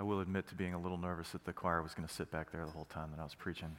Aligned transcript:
I 0.00 0.02
will 0.02 0.20
admit 0.20 0.48
to 0.48 0.54
being 0.54 0.72
a 0.72 0.78
little 0.80 0.96
nervous 0.96 1.28
that 1.32 1.44
the 1.44 1.52
choir 1.52 1.82
was 1.82 1.92
going 1.92 2.08
to 2.08 2.14
sit 2.14 2.30
back 2.30 2.50
there 2.50 2.64
the 2.64 2.70
whole 2.70 2.86
time 2.86 3.10
that 3.10 3.20
I 3.20 3.22
was 3.22 3.34
preaching. 3.34 3.76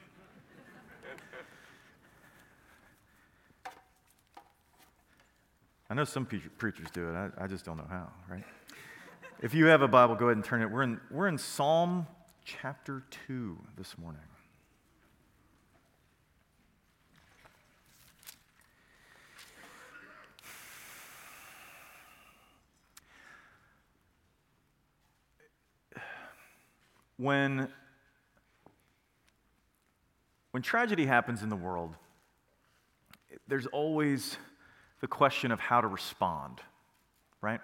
I 5.89 5.96
know 5.96 6.04
some 6.04 6.28
preachers 6.28 6.92
do 6.93 7.10
it. 7.10 7.15
I, 7.15 7.46
I, 7.46 7.47
just 7.47 7.65
don't 7.65 7.78
know 7.78 7.88
how, 7.89 8.07
right? 8.29 8.43
If 9.42 9.55
you 9.55 9.65
have 9.65 9.82
a 9.82 9.88
Bible, 9.88 10.14
go 10.14 10.25
ahead 10.25 10.38
and 10.38 10.46
turn 10.46 10.61
it. 10.61 10.70
We're 10.70 10.84
in, 10.84 11.02
we're 11.10 11.28
in 11.28 11.39
Psalm 11.39 12.05
chapter 12.46 13.01
2 13.25 13.57
this 13.75 13.97
morning. 13.97 14.21
When, 27.21 27.68
when 30.50 30.64
tragedy 30.64 31.06
happens 31.06 31.43
in 31.43 31.50
the 31.50 31.56
world, 31.56 31.96
there's 33.48 33.67
always 33.67 34.38
the 35.02 35.08
question 35.08 35.52
of 35.52 35.59
how 35.59 35.81
to 35.81 35.88
respond, 35.88 36.62
right? 37.39 37.59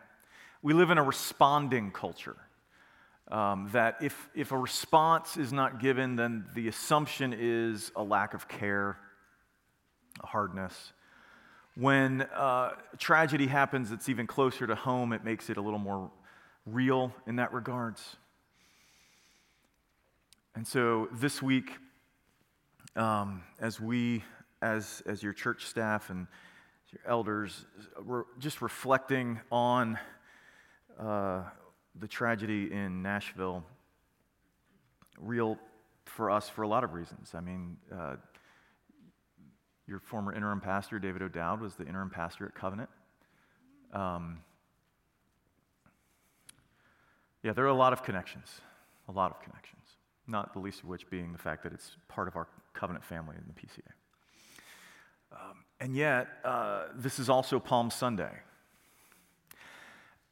We 0.61 0.75
live 0.75 0.91
in 0.91 0.99
a 0.99 1.03
responding 1.03 1.89
culture. 1.89 2.35
Um, 3.29 3.69
that 3.73 3.95
if, 3.99 4.29
if 4.35 4.51
a 4.51 4.57
response 4.57 5.37
is 5.37 5.51
not 5.51 5.79
given, 5.79 6.15
then 6.15 6.45
the 6.53 6.67
assumption 6.67 7.33
is 7.35 7.91
a 7.95 8.03
lack 8.03 8.35
of 8.35 8.47
care, 8.47 8.99
a 10.21 10.27
hardness. 10.27 10.93
When 11.73 12.21
uh, 12.21 12.73
tragedy 12.99 13.47
happens 13.47 13.89
that's 13.89 14.07
even 14.07 14.27
closer 14.27 14.67
to 14.67 14.75
home, 14.75 15.13
it 15.13 15.23
makes 15.23 15.49
it 15.49 15.57
a 15.57 15.61
little 15.61 15.79
more 15.79 16.11
real 16.67 17.11
in 17.25 17.37
that 17.37 17.51
regards. 17.53 18.17
And 20.57 20.65
so 20.65 21.07
this 21.11 21.39
week, 21.39 21.69
um, 22.95 23.43
as 23.59 23.79
we, 23.79 24.23
as, 24.59 25.03
as 25.05 25.21
your 25.21 25.31
church 25.31 25.67
staff 25.67 26.09
and 26.09 26.25
your 26.91 27.01
elders, 27.05 27.67
we're 28.03 28.23
just 28.39 28.63
reflecting 28.63 29.39
on 29.51 29.99
uh, 30.99 31.43
the 31.99 32.07
tragedy 32.07 32.71
in 32.71 33.03
Nashville, 33.03 33.63
real 35.19 35.59
for 36.05 36.31
us 36.31 36.49
for 36.49 36.63
a 36.63 36.67
lot 36.67 36.83
of 36.83 36.95
reasons. 36.95 37.35
I 37.35 37.39
mean, 37.39 37.77
uh, 37.95 38.15
your 39.87 39.99
former 39.99 40.33
interim 40.33 40.59
pastor, 40.59 40.97
David 40.97 41.21
O'Dowd, 41.21 41.61
was 41.61 41.75
the 41.75 41.85
interim 41.85 42.09
pastor 42.09 42.47
at 42.47 42.55
Covenant. 42.55 42.89
Um, 43.93 44.39
yeah, 47.43 47.53
there 47.53 47.65
are 47.65 47.67
a 47.67 47.75
lot 47.75 47.93
of 47.93 48.01
connections, 48.01 48.59
a 49.07 49.11
lot 49.11 49.29
of 49.29 49.39
connections, 49.39 49.76
not 50.27 50.53
the 50.53 50.59
least 50.59 50.83
of 50.83 50.89
which 50.89 51.09
being 51.09 51.31
the 51.31 51.37
fact 51.37 51.63
that 51.63 51.73
it's 51.73 51.97
part 52.07 52.27
of 52.27 52.35
our 52.35 52.47
covenant 52.73 53.03
family 53.03 53.35
in 53.37 53.43
the 53.47 53.53
PCA. 53.53 53.91
Um, 55.31 55.63
and 55.79 55.95
yet, 55.95 56.27
uh, 56.43 56.85
this 56.95 57.19
is 57.19 57.29
also 57.29 57.59
Palm 57.59 57.89
Sunday. 57.89 58.31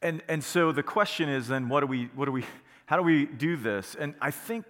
And, 0.01 0.21
and 0.27 0.43
so 0.43 0.71
the 0.71 0.83
question 0.83 1.29
is 1.29 1.47
then, 1.47 1.69
what 1.69 1.81
do 1.81 1.87
we, 1.87 2.09
what 2.15 2.25
do 2.25 2.31
we, 2.31 2.45
how 2.85 2.97
do 2.97 3.03
we 3.03 3.25
do 3.25 3.55
this? 3.55 3.95
And 3.99 4.13
I 4.21 4.31
think 4.31 4.65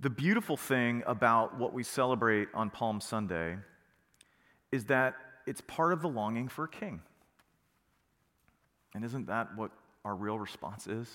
the 0.00 0.10
beautiful 0.10 0.56
thing 0.56 1.02
about 1.06 1.58
what 1.58 1.72
we 1.72 1.82
celebrate 1.82 2.48
on 2.52 2.70
Palm 2.70 3.00
Sunday 3.00 3.56
is 4.72 4.84
that 4.86 5.14
it's 5.46 5.60
part 5.60 5.92
of 5.92 6.02
the 6.02 6.08
longing 6.08 6.48
for 6.48 6.64
a 6.64 6.68
king. 6.68 7.00
And 8.94 9.04
isn't 9.04 9.26
that 9.26 9.56
what 9.56 9.70
our 10.04 10.14
real 10.14 10.38
response 10.38 10.86
is 10.86 11.08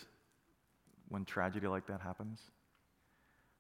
when 1.10 1.26
tragedy 1.26 1.68
like 1.68 1.88
that 1.88 2.02
happens? 2.02 2.40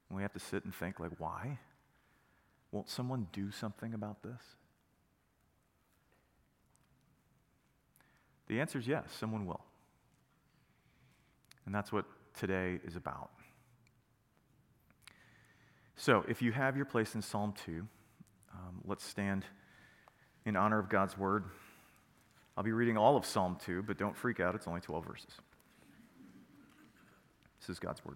And 0.09 0.17
we 0.17 0.23
have 0.23 0.33
to 0.33 0.39
sit 0.39 0.65
and 0.65 0.73
think, 0.73 0.99
like, 0.99 1.11
why? 1.19 1.59
Won't 2.71 2.89
someone 2.89 3.27
do 3.31 3.51
something 3.51 3.93
about 3.93 4.21
this? 4.23 4.41
The 8.47 8.59
answer 8.59 8.79
is 8.79 8.87
yes, 8.87 9.05
someone 9.19 9.45
will. 9.45 9.61
And 11.65 11.73
that's 11.73 11.91
what 11.91 12.05
today 12.35 12.79
is 12.83 12.95
about. 12.95 13.29
So, 15.95 16.23
if 16.27 16.41
you 16.41 16.51
have 16.51 16.75
your 16.75 16.85
place 16.85 17.13
in 17.13 17.21
Psalm 17.21 17.53
2, 17.65 17.85
um, 18.53 18.81
let's 18.85 19.05
stand 19.05 19.45
in 20.45 20.55
honor 20.55 20.79
of 20.79 20.89
God's 20.89 21.17
word. 21.17 21.43
I'll 22.57 22.63
be 22.63 22.71
reading 22.71 22.97
all 22.97 23.17
of 23.17 23.25
Psalm 23.25 23.57
2, 23.65 23.83
but 23.83 23.97
don't 23.97 24.17
freak 24.17 24.39
out, 24.39 24.55
it's 24.55 24.67
only 24.67 24.81
12 24.81 25.05
verses. 25.05 25.31
This 27.59 27.69
is 27.69 27.79
God's 27.79 28.03
word. 28.03 28.15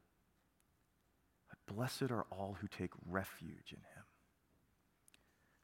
Blessed 1.71 2.11
are 2.11 2.25
all 2.31 2.57
who 2.59 2.67
take 2.67 2.91
refuge 3.09 3.71
in 3.71 3.77
him. 3.77 4.03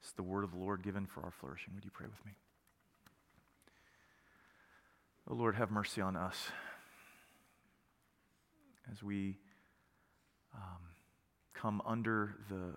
It's 0.01 0.13
the 0.13 0.23
word 0.23 0.43
of 0.43 0.51
the 0.51 0.57
Lord 0.57 0.83
given 0.83 1.05
for 1.05 1.21
our 1.21 1.31
flourishing. 1.31 1.73
Would 1.75 1.83
you 1.83 1.91
pray 1.91 2.07
with 2.07 2.25
me? 2.25 2.31
Oh 5.29 5.35
Lord, 5.35 5.55
have 5.55 5.69
mercy 5.69 5.99
on 5.99 6.15
us 6.15 6.47
as 8.91 9.03
we 9.03 9.37
um, 10.55 10.79
come 11.53 11.81
under 11.85 12.35
the, 12.49 12.73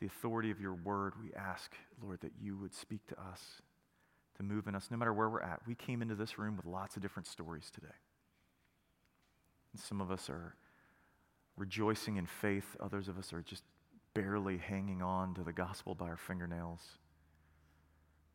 the 0.00 0.06
authority 0.06 0.50
of 0.50 0.60
your 0.60 0.74
word. 0.74 1.12
We 1.22 1.34
ask, 1.34 1.74
Lord, 2.02 2.20
that 2.22 2.32
you 2.40 2.56
would 2.56 2.74
speak 2.74 3.06
to 3.08 3.20
us, 3.20 3.60
to 4.38 4.42
move 4.42 4.66
in 4.66 4.74
us, 4.74 4.88
no 4.90 4.96
matter 4.96 5.12
where 5.12 5.28
we're 5.28 5.42
at. 5.42 5.60
We 5.66 5.74
came 5.74 6.00
into 6.00 6.14
this 6.14 6.38
room 6.38 6.56
with 6.56 6.64
lots 6.64 6.96
of 6.96 7.02
different 7.02 7.26
stories 7.26 7.70
today. 7.70 7.94
And 9.72 9.80
some 9.82 10.00
of 10.00 10.10
us 10.10 10.30
are 10.30 10.54
rejoicing 11.56 12.16
in 12.16 12.26
faith, 12.26 12.76
others 12.80 13.08
of 13.08 13.18
us 13.18 13.32
are 13.32 13.42
just 13.42 13.62
barely 14.14 14.58
hanging 14.58 15.02
on 15.02 15.34
to 15.34 15.42
the 15.42 15.52
gospel 15.52 15.94
by 15.94 16.06
our 16.06 16.16
fingernails. 16.16 16.80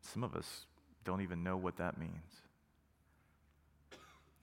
Some 0.01 0.23
of 0.23 0.35
us 0.35 0.65
don't 1.03 1.21
even 1.21 1.43
know 1.43 1.57
what 1.57 1.77
that 1.77 1.97
means. 1.97 2.41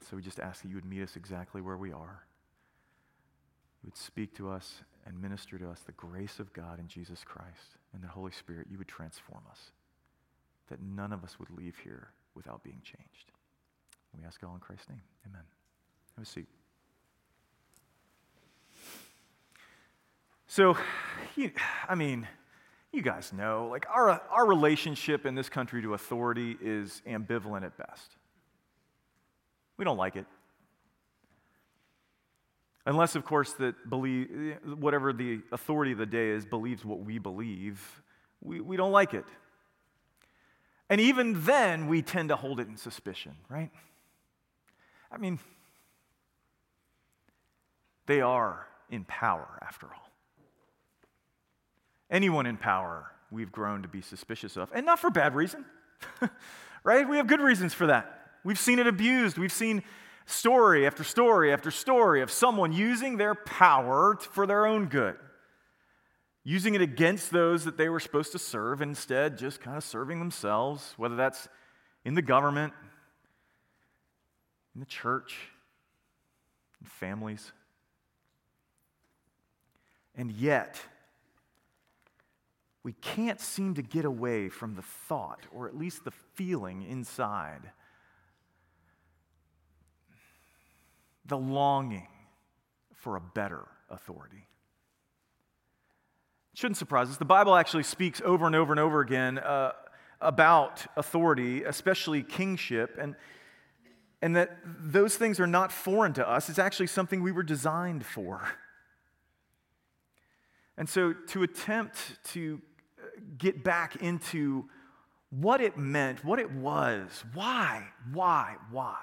So 0.09 0.17
we 0.17 0.23
just 0.23 0.39
ask 0.39 0.63
that 0.63 0.69
you 0.69 0.75
would 0.77 0.85
meet 0.85 1.03
us 1.03 1.17
exactly 1.17 1.61
where 1.61 1.77
we 1.77 1.93
are. 1.93 2.25
You 3.83 3.89
would 3.89 3.97
speak 3.97 4.35
to 4.37 4.51
us 4.51 4.83
and 5.05 5.21
minister 5.21 5.59
to 5.59 5.69
us 5.69 5.81
the 5.81 5.93
grace 5.93 6.39
of 6.39 6.53
God 6.53 6.79
in 6.79 6.89
Jesus 6.89 7.23
Christ 7.25 7.77
and 7.93 8.03
the 8.03 8.09
Holy 8.09 8.33
Spirit. 8.33 8.67
You 8.71 8.79
would 8.79 8.89
transform 8.89 9.43
us, 9.51 9.73
that 10.69 10.81
none 10.83 11.13
of 11.13 11.25
us 11.25 11.39
would 11.39 11.51
leave 11.51 11.77
here 11.83 12.09
without 12.35 12.63
being 12.63 12.81
changed. 12.83 13.33
We 14.19 14.25
ask 14.25 14.43
it 14.43 14.47
all 14.47 14.55
in 14.55 14.61
Christ's 14.61 14.89
name. 14.89 15.03
Amen. 15.27 15.43
Have 16.17 16.25
a 16.25 16.29
seat. 16.29 16.47
So, 20.57 20.75
I 21.87 21.95
mean, 21.95 22.27
you 22.91 23.03
guys 23.03 23.31
know, 23.31 23.69
like 23.71 23.85
our, 23.91 24.23
our 24.31 24.47
relationship 24.47 25.27
in 25.27 25.35
this 25.35 25.51
country 25.51 25.83
to 25.83 25.93
authority 25.93 26.57
is 26.63 27.03
ambivalent 27.07 27.63
at 27.67 27.77
best. 27.77 28.17
We 29.77 29.85
don't 29.85 29.99
like 29.99 30.17
it. 30.17 30.25
Unless, 32.87 33.17
of 33.17 33.27
course, 33.27 33.53
that 33.59 33.91
believe 33.91 34.57
whatever 34.65 35.13
the 35.13 35.43
authority 35.53 35.93
of 35.93 35.99
the 35.99 36.07
day 36.07 36.31
is 36.31 36.47
believes 36.47 36.87
what 36.87 37.01
we 37.01 37.19
believe, 37.19 38.03
we, 38.41 38.63
we 38.63 38.79
don't 38.79 38.93
like 38.93 39.13
it. 39.13 39.27
And 40.89 41.03
even 41.03 41.45
then, 41.45 41.87
we 41.87 42.01
tend 42.01 42.31
to 42.31 42.37
hold 42.37 42.61
it 42.61 42.67
in 42.67 42.79
suspicion, 42.79 43.33
right? 43.51 43.71
I 45.13 45.19
mean, 45.19 45.39
They 48.07 48.23
are 48.23 48.69
in 48.89 49.05
power, 49.05 49.59
after 49.61 49.89
all. 49.89 50.06
Anyone 52.11 52.47
in 52.47 52.57
power, 52.57 53.11
we've 53.31 53.51
grown 53.51 53.83
to 53.83 53.89
be 53.89 54.01
suspicious 54.01 54.57
of, 54.57 54.71
and 54.75 54.87
not 54.87 54.99
for 54.99 55.11
bad 55.11 55.35
reason, 55.35 55.65
right? 56.85 57.09
We 57.09 57.17
have 57.17 57.27
good 57.27 57.41
reasons 57.41 57.75
for 57.75 57.87
that. 57.89 58.31
We've 58.45 58.59
seen 58.59 58.79
it 58.79 58.87
abused. 58.87 59.39
We've 59.39 59.53
seen 59.53 59.83
story 60.25 60.87
after 60.87 61.03
story 61.03 61.53
after 61.53 61.71
story 61.71 62.23
of 62.23 62.31
someone 62.31 62.73
using 62.73 63.17
their 63.17 63.35
power 63.35 64.17
for 64.21 64.47
their 64.47 64.67
own 64.67 64.87
good, 64.87 65.17
using 66.45 66.75
it 66.75 66.81
against 66.81 67.33
those 67.33 67.65
that 67.65 67.77
they 67.77 67.89
were 67.89 68.01
supposed 68.01 68.33
to 68.33 68.39
serve, 68.39 68.83
instead, 68.83 69.37
just 69.37 69.61
kind 69.61 69.77
of 69.77 69.83
serving 69.83 70.21
themselves, 70.21 70.95
whether 70.97 71.17
that's 71.17 71.49
in 72.05 72.15
the 72.15 72.23
government, 72.23 72.73
in 74.75 74.81
the 74.81 74.87
church, 74.87 75.37
in 76.81 76.87
families. 76.87 77.51
And 80.15 80.31
yet, 80.31 80.81
we 82.87 82.93
can't 82.93 83.41
seem 83.41 83.75
to 83.75 83.83
get 83.83 84.05
away 84.05 84.49
from 84.49 84.77
the 84.77 84.83
thought, 84.83 85.41
or 85.53 85.67
at 85.67 85.77
least 85.77 86.05
the 86.05 86.13
feeling 86.35 86.83
inside, 86.85 87.73
the 91.25 91.37
longing 91.37 92.07
for 92.95 93.17
a 93.17 93.21
better 93.21 93.65
authority. 93.91 94.47
It 96.53 96.59
shouldn't 96.61 96.77
surprise 96.77 97.11
us. 97.11 97.17
The 97.17 97.25
Bible 97.25 97.57
actually 97.57 97.83
speaks 97.83 98.23
over 98.25 98.47
and 98.47 98.55
over 98.55 98.73
and 98.73 98.79
over 98.79 99.01
again 99.01 99.39
uh, 99.39 99.73
about 100.21 100.87
authority, 100.97 101.65
especially 101.65 102.23
kingship, 102.23 102.97
and, 103.01 103.17
and 104.23 104.37
that 104.37 104.59
those 104.65 105.17
things 105.17 105.41
are 105.41 105.49
not 105.49 105.73
foreign 105.73 106.13
to 106.13 106.29
us. 106.29 106.49
It's 106.49 106.61
actually 106.61 106.87
something 106.87 107.21
we 107.21 107.33
were 107.33 107.43
designed 107.43 108.07
for. 108.07 108.47
And 110.79 110.89
so, 110.89 111.15
to 111.15 111.43
attempt 111.43 112.23
to 112.33 112.61
get 113.39 113.65
back 113.65 113.97
into 113.97 114.69
what 115.31 115.61
it 115.61 115.77
meant, 115.77 116.25
what 116.25 116.39
it 116.39 116.51
was, 116.51 117.25
why, 117.35 117.85
why, 118.13 118.57
why, 118.71 118.99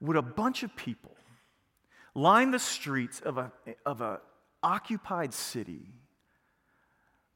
would 0.00 0.16
a 0.16 0.22
bunch 0.22 0.62
of 0.62 0.74
people 0.76 1.16
line 2.14 2.50
the 2.50 2.58
streets 2.58 3.20
of 3.20 3.38
a 3.38 3.52
of 3.84 4.00
a 4.00 4.20
occupied 4.62 5.32
city, 5.32 5.92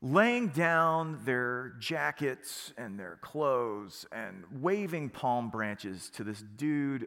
laying 0.01 0.49
down 0.49 1.21
their 1.25 1.75
jackets 1.79 2.73
and 2.77 2.99
their 2.99 3.19
clothes 3.23 4.07
and 4.13 4.45
waving 4.61 5.09
palm 5.09 5.51
branches 5.51 6.11
to 6.11 6.25
this 6.25 6.43
dude 6.57 7.07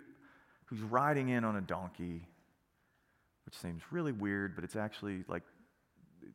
who's 0.65 0.81
riding 0.81 1.29
in 1.29 1.43
on 1.43 1.55
a 1.57 1.61
donkey, 1.61 2.27
which 3.45 3.55
seems 3.55 3.81
really 3.91 4.11
weird, 4.11 4.55
but 4.55 4.63
it's 4.63 4.75
actually 4.75 5.23
like 5.27 5.43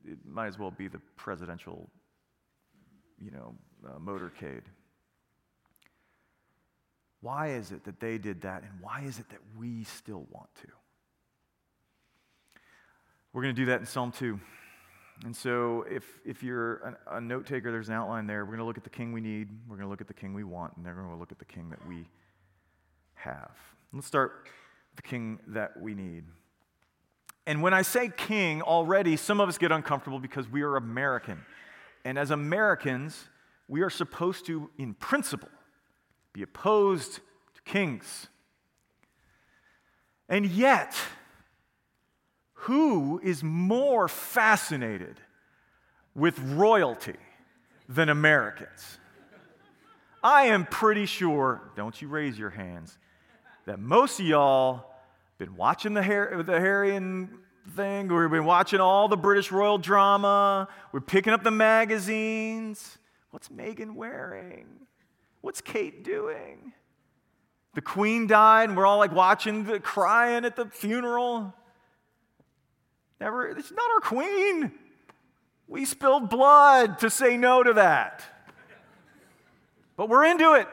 it 0.04 0.18
might 0.24 0.46
as 0.46 0.58
well 0.58 0.70
be 0.70 0.88
the 0.88 1.00
presidential, 1.16 1.90
you 3.22 3.30
know, 3.30 3.54
uh, 3.86 3.98
motorcade. 3.98 4.62
Why 7.20 7.48
is 7.48 7.70
it 7.70 7.84
that 7.84 8.00
they 8.00 8.18
did 8.18 8.42
that, 8.42 8.62
and 8.62 8.72
why 8.80 9.02
is 9.02 9.18
it 9.18 9.28
that 9.30 9.40
we 9.58 9.84
still 9.84 10.26
want 10.30 10.48
to? 10.62 10.68
We're 13.32 13.42
going 13.42 13.54
to 13.54 13.60
do 13.60 13.66
that 13.66 13.80
in 13.80 13.86
Psalm 13.86 14.10
2. 14.10 14.40
And 15.24 15.36
so, 15.36 15.84
if, 15.90 16.04
if 16.24 16.42
you're 16.42 16.96
a, 17.06 17.20
note 17.20 17.46
taker, 17.46 17.70
there's 17.70 17.88
an 17.88 17.94
outline 17.94 18.26
there. 18.26 18.44
We're 18.44 18.52
going 18.52 18.60
to 18.60 18.64
look 18.64 18.78
at 18.78 18.84
the 18.84 18.90
king 18.90 19.12
we 19.12 19.20
need, 19.20 19.48
we're 19.68 19.76
going 19.76 19.86
to 19.86 19.90
look 19.90 20.00
at 20.00 20.08
the 20.08 20.14
king 20.14 20.32
we 20.32 20.44
want, 20.44 20.76
and 20.76 20.86
then 20.86 20.96
we're 20.96 21.02
going 21.02 21.14
to 21.14 21.20
look 21.20 21.30
at 21.30 21.38
the 21.38 21.44
king 21.44 21.68
that 21.70 21.86
we 21.86 22.06
have. 23.14 23.50
Let's 23.92 24.06
start 24.06 24.46
with 24.90 24.96
the 24.96 25.08
king 25.08 25.38
that 25.48 25.78
we 25.78 25.94
need. 25.94 26.24
And 27.46 27.62
when 27.62 27.74
I 27.74 27.82
say 27.82 28.10
king, 28.16 28.62
already 28.62 29.16
some 29.16 29.40
of 29.40 29.48
us 29.48 29.58
get 29.58 29.72
uncomfortable 29.72 30.20
because 30.20 30.48
we 30.48 30.62
are 30.62 30.76
American. 30.76 31.44
And 32.04 32.18
as 32.18 32.30
Americans, 32.30 33.28
we 33.68 33.82
are 33.82 33.90
supposed 33.90 34.46
to, 34.46 34.70
in 34.78 34.94
principle, 34.94 35.50
be 36.32 36.42
opposed 36.42 37.14
to 37.14 37.62
kings. 37.64 38.28
And 40.28 40.46
yet, 40.46 40.96
who 42.52 43.20
is 43.22 43.42
more 43.42 44.08
fascinated 44.08 45.20
with 46.14 46.38
royalty 46.38 47.16
than 47.88 48.08
Americans? 48.08 48.98
I 50.22 50.44
am 50.46 50.66
pretty 50.66 51.06
sure, 51.06 51.62
don't 51.76 52.00
you 52.00 52.08
raise 52.08 52.38
your 52.38 52.50
hands, 52.50 52.98
that 53.64 53.78
most 53.78 54.20
of 54.20 54.26
y'all 54.26 54.84
been 55.38 55.56
watching 55.56 55.94
the, 55.94 56.02
Harry, 56.02 56.42
the 56.42 56.60
Harry 56.60 56.94
and 56.94 57.30
thing. 57.76 58.08
We've 58.08 58.30
been 58.30 58.44
watching 58.44 58.80
all 58.80 59.08
the 59.08 59.16
British 59.16 59.52
royal 59.52 59.78
drama. 59.78 60.68
We're 60.92 61.00
picking 61.00 61.32
up 61.32 61.42
the 61.42 61.50
magazines. 61.50 62.98
What's 63.30 63.48
Meghan 63.48 63.94
wearing? 63.94 64.66
What's 65.40 65.60
Kate 65.60 66.04
doing? 66.04 66.72
The 67.74 67.80
queen 67.80 68.26
died, 68.26 68.68
and 68.68 68.76
we're 68.76 68.86
all 68.86 68.98
like 68.98 69.12
watching, 69.12 69.64
the, 69.64 69.78
crying 69.80 70.44
at 70.44 70.56
the 70.56 70.66
funeral. 70.66 71.54
Never, 73.20 73.48
it's 73.48 73.70
not 73.70 73.90
our 73.90 74.00
queen. 74.00 74.72
We 75.68 75.84
spilled 75.84 76.30
blood 76.30 76.98
to 77.00 77.10
say 77.10 77.36
no 77.36 77.62
to 77.62 77.74
that. 77.74 78.24
But 79.96 80.08
we're 80.08 80.24
into 80.24 80.54
it. 80.54 80.66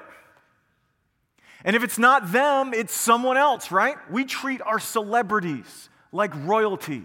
And 1.63 1.75
if 1.75 1.83
it's 1.83 1.99
not 1.99 2.31
them, 2.31 2.73
it's 2.73 2.93
someone 2.93 3.37
else, 3.37 3.71
right? 3.71 3.97
We 4.09 4.25
treat 4.25 4.61
our 4.61 4.79
celebrities 4.79 5.89
like 6.17 6.33
royalty. 6.45 7.03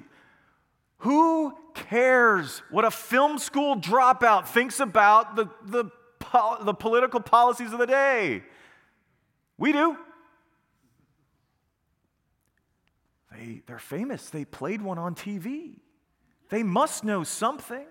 Who 0.99 1.55
cares 1.75 2.63
what 2.71 2.85
a 2.85 2.91
film 2.91 3.39
school 3.39 3.77
dropout 3.77 4.47
thinks 4.47 4.81
about 4.81 5.37
the, 5.37 5.49
the, 5.65 5.85
the 6.63 6.75
political 6.75 7.21
policies 7.21 7.73
of 7.73 7.79
the 7.79 7.87
day? 7.87 8.43
We 9.59 9.73
do. 9.73 9.97
They, 13.31 13.63
they're 13.67 13.79
famous. 13.79 14.31
They 14.31 14.45
played 14.45 14.81
one 14.81 14.99
on 14.99 15.15
TV. 15.15 15.75
They 16.49 16.63
must 16.63 17.05
know 17.05 17.23
something. 17.23 17.87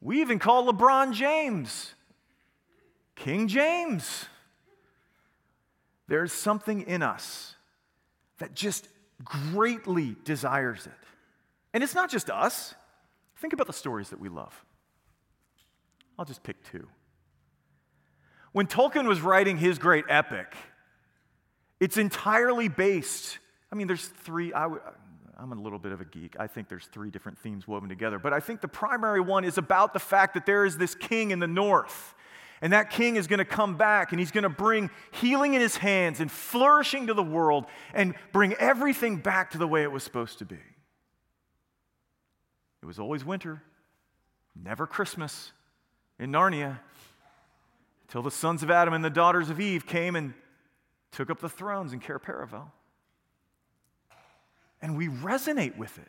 We 0.00 0.22
even 0.22 0.38
call 0.38 0.72
LeBron 0.72 1.12
James 1.12 1.94
King 3.16 3.48
James. 3.48 4.24
There's 6.08 6.32
something 6.32 6.82
in 6.82 7.02
us 7.02 7.54
that 8.40 8.54
just 8.54 8.88
greatly 9.24 10.16
desires 10.24 10.86
it. 10.86 10.92
And 11.72 11.84
it's 11.84 11.94
not 11.94 12.10
just 12.10 12.28
us. 12.28 12.74
Think 13.36 13.52
about 13.52 13.66
the 13.66 13.72
stories 13.72 14.10
that 14.10 14.20
we 14.20 14.28
love. 14.28 14.64
I'll 16.18 16.24
just 16.24 16.42
pick 16.42 16.62
two. 16.70 16.86
When 18.52 18.66
Tolkien 18.66 19.06
was 19.06 19.20
writing 19.20 19.56
his 19.56 19.78
great 19.78 20.04
epic, 20.08 20.54
it's 21.78 21.96
entirely 21.96 22.68
based. 22.68 23.38
I 23.72 23.76
mean, 23.76 23.86
there's 23.86 24.06
three. 24.06 24.52
I 24.52 24.62
w- 24.62 24.82
I'm 25.38 25.52
a 25.52 25.54
little 25.54 25.78
bit 25.78 25.92
of 25.92 26.00
a 26.00 26.04
geek. 26.04 26.36
I 26.38 26.46
think 26.46 26.68
there's 26.68 26.86
three 26.86 27.10
different 27.10 27.38
themes 27.38 27.66
woven 27.68 27.88
together. 27.88 28.18
But 28.18 28.32
I 28.32 28.40
think 28.40 28.60
the 28.60 28.68
primary 28.68 29.20
one 29.20 29.44
is 29.44 29.56
about 29.56 29.94
the 29.94 29.98
fact 29.98 30.34
that 30.34 30.44
there 30.44 30.66
is 30.66 30.76
this 30.76 30.94
king 30.94 31.30
in 31.30 31.38
the 31.38 31.46
north 31.46 32.14
and 32.60 32.72
that 32.72 32.90
king 32.90 33.16
is 33.16 33.26
going 33.26 33.38
to 33.38 33.44
come 33.44 33.76
back 33.76 34.12
and 34.12 34.20
he's 34.20 34.30
going 34.30 34.42
to 34.42 34.50
bring 34.50 34.90
healing 35.12 35.54
in 35.54 35.60
his 35.60 35.76
hands 35.76 36.20
and 36.20 36.30
flourishing 36.30 37.06
to 37.06 37.14
the 37.14 37.22
world 37.22 37.66
and 37.94 38.14
bring 38.32 38.54
everything 38.54 39.16
back 39.16 39.50
to 39.52 39.58
the 39.58 39.66
way 39.66 39.82
it 39.82 39.90
was 39.90 40.02
supposed 40.02 40.38
to 40.38 40.44
be. 40.44 40.58
It 42.82 42.86
was 42.86 42.98
always 42.98 43.24
winter, 43.24 43.62
never 44.54 44.86
Christmas 44.86 45.52
in 46.18 46.32
Narnia, 46.32 46.80
until 48.08 48.22
the 48.22 48.30
sons 48.30 48.62
of 48.62 48.70
Adam 48.70 48.92
and 48.92 49.04
the 49.04 49.10
daughters 49.10 49.50
of 49.50 49.60
Eve 49.60 49.86
came 49.86 50.16
and 50.16 50.34
took 51.12 51.30
up 51.30 51.40
the 51.40 51.48
thrones 51.48 51.92
in 51.92 52.00
Cair 52.00 52.18
Paravel. 52.18 52.70
And 54.82 54.96
we 54.96 55.08
resonate 55.08 55.76
with 55.76 55.96
it. 55.98 56.08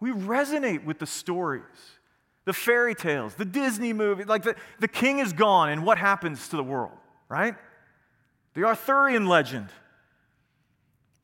We 0.00 0.10
resonate 0.10 0.84
with 0.84 0.98
the 0.98 1.06
stories 1.06 1.97
the 2.48 2.54
fairy 2.54 2.94
tales, 2.94 3.34
the 3.34 3.44
Disney 3.44 3.92
movie, 3.92 4.24
like 4.24 4.42
the, 4.42 4.56
the 4.80 4.88
king 4.88 5.18
is 5.18 5.34
gone, 5.34 5.68
and 5.68 5.84
what 5.84 5.98
happens 5.98 6.48
to 6.48 6.56
the 6.56 6.62
world, 6.62 6.96
right? 7.28 7.54
The 8.54 8.64
Arthurian 8.64 9.26
legend. 9.26 9.68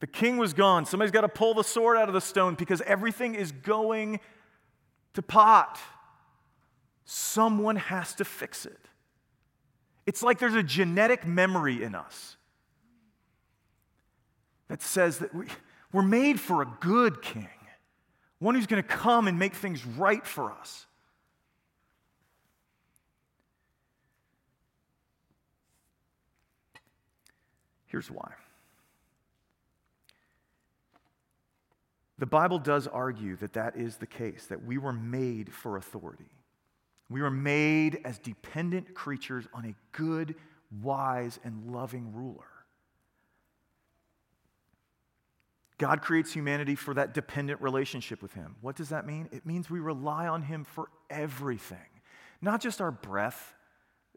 The 0.01 0.07
king 0.07 0.37
was 0.37 0.53
gone. 0.53 0.85
Somebody's 0.85 1.13
got 1.13 1.23
to 1.23 1.31
pull 1.31 1.55
the 1.55 1.65
sword 1.65 1.97
out 1.97 2.09
of 2.09 2.15
the 2.15 2.21
stone 2.21 2.57
because 2.57 2.83
everything 2.83 3.37
is 3.37 3.53
going 3.53 4.21
to 5.15 5.23
pot. 5.23 5.79
Someone 7.07 7.77
has 7.77 8.15
to 8.17 8.25
fix 8.27 8.67
it. 8.67 8.79
It's 10.05 10.23
like 10.23 10.39
there's 10.39 10.55
a 10.55 10.63
genetic 10.63 11.27
memory 11.27 11.83
in 11.83 11.95
us 11.95 12.37
that 14.69 14.83
says 14.83 15.21
that 15.21 15.35
we, 15.35 15.47
we're 15.91 16.03
made 16.03 16.39
for 16.39 16.61
a 16.61 16.67
good 16.81 17.23
king, 17.23 17.49
one 18.41 18.55
who's 18.55 18.67
going 18.67 18.83
to 18.83 18.87
come 18.87 19.27
and 19.27 19.39
make 19.39 19.55
things 19.55 19.87
right 19.87 20.27
for 20.27 20.53
us. 20.53 20.85
Here's 27.95 28.11
why. 28.11 28.33
The 32.19 32.27
Bible 32.27 32.59
does 32.59 32.89
argue 32.89 33.37
that 33.37 33.53
that 33.53 33.77
is 33.77 33.99
the 33.99 34.07
case, 34.09 34.47
that 34.47 34.65
we 34.65 34.79
were 34.79 34.93
made 34.93 35.55
for 35.55 35.77
authority. 35.77 36.33
We 37.09 37.23
were 37.23 37.31
made 37.31 38.01
as 38.05 38.19
dependent 38.19 38.97
creatures 38.97 39.47
on 39.55 39.65
a 39.65 39.77
good, 39.97 40.35
wise, 40.83 41.39
and 41.45 41.71
loving 41.71 42.13
ruler. 42.13 42.51
God 45.79 46.03
creates 46.03 46.33
humanity 46.33 46.75
for 46.75 46.95
that 46.95 47.15
dependent 47.15 47.63
relationship 47.63 48.23
with 48.23 48.33
Him. 48.33 48.57
What 48.61 48.75
does 48.75 48.89
that 48.89 49.07
mean? 49.07 49.29
It 49.31 49.47
means 49.47 49.71
we 49.71 49.79
rely 49.79 50.27
on 50.27 50.43
Him 50.43 50.65
for 50.65 50.89
everything, 51.09 51.79
not 52.43 52.61
just 52.61 52.81
our 52.81 52.91
breath. 52.91 53.55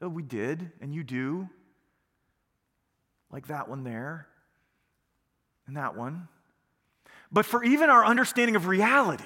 Oh, 0.01 0.10
we 0.10 0.24
did, 0.24 0.72
and 0.81 0.96
you 0.96 1.03
do, 1.03 1.48
like 3.31 3.48
that 3.48 3.67
one 3.67 3.84
there, 3.84 4.27
and 5.67 5.77
that 5.77 5.96
one. 5.96 6.27
But 7.31 7.46
for 7.46 7.63
even 7.63 7.89
our 7.89 8.05
understanding 8.05 8.55
of 8.55 8.67
reality, 8.67 9.25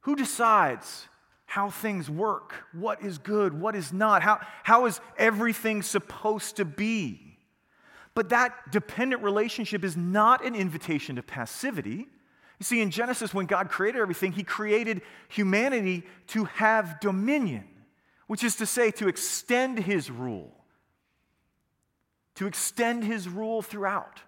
who 0.00 0.16
decides 0.16 1.08
how 1.46 1.70
things 1.70 2.10
work? 2.10 2.52
What 2.72 3.02
is 3.02 3.18
good? 3.18 3.58
What 3.58 3.76
is 3.76 3.92
not? 3.92 4.22
How, 4.22 4.40
how 4.62 4.86
is 4.86 5.00
everything 5.16 5.82
supposed 5.82 6.56
to 6.56 6.64
be? 6.64 7.38
But 8.14 8.30
that 8.30 8.72
dependent 8.72 9.22
relationship 9.22 9.84
is 9.84 9.96
not 9.96 10.44
an 10.44 10.54
invitation 10.54 11.16
to 11.16 11.22
passivity. 11.22 12.08
You 12.58 12.64
see, 12.64 12.80
in 12.80 12.90
Genesis, 12.90 13.34
when 13.34 13.46
God 13.46 13.68
created 13.68 14.00
everything, 14.00 14.32
He 14.32 14.42
created 14.42 15.02
humanity 15.28 16.02
to 16.28 16.44
have 16.44 16.98
dominion, 17.00 17.64
which 18.26 18.42
is 18.42 18.56
to 18.56 18.66
say, 18.66 18.90
to 18.92 19.08
extend 19.08 19.78
His 19.78 20.10
rule, 20.10 20.55
to 22.36 22.46
extend 22.46 23.04
His 23.04 23.28
rule 23.28 23.62
throughout. 23.62 24.22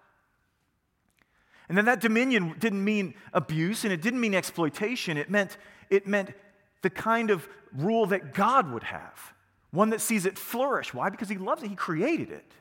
And 1.67 1.77
then 1.77 1.85
that 1.85 2.01
dominion 2.01 2.55
didn't 2.59 2.83
mean 2.83 3.13
abuse 3.33 3.83
and 3.83 3.93
it 3.93 4.01
didn't 4.01 4.19
mean 4.19 4.33
exploitation. 4.33 5.17
It 5.17 5.29
meant, 5.29 5.57
it 5.89 6.07
meant 6.07 6.33
the 6.81 6.89
kind 6.89 7.29
of 7.29 7.47
rule 7.75 8.07
that 8.07 8.33
God 8.33 8.71
would 8.71 8.83
have, 8.83 9.33
one 9.71 9.91
that 9.91 10.01
sees 10.01 10.25
it 10.25 10.37
flourish. 10.37 10.93
Why? 10.93 11.09
Because 11.09 11.29
He 11.29 11.37
loves 11.37 11.63
it, 11.63 11.69
He 11.69 11.75
created 11.75 12.31
it. 12.31 12.51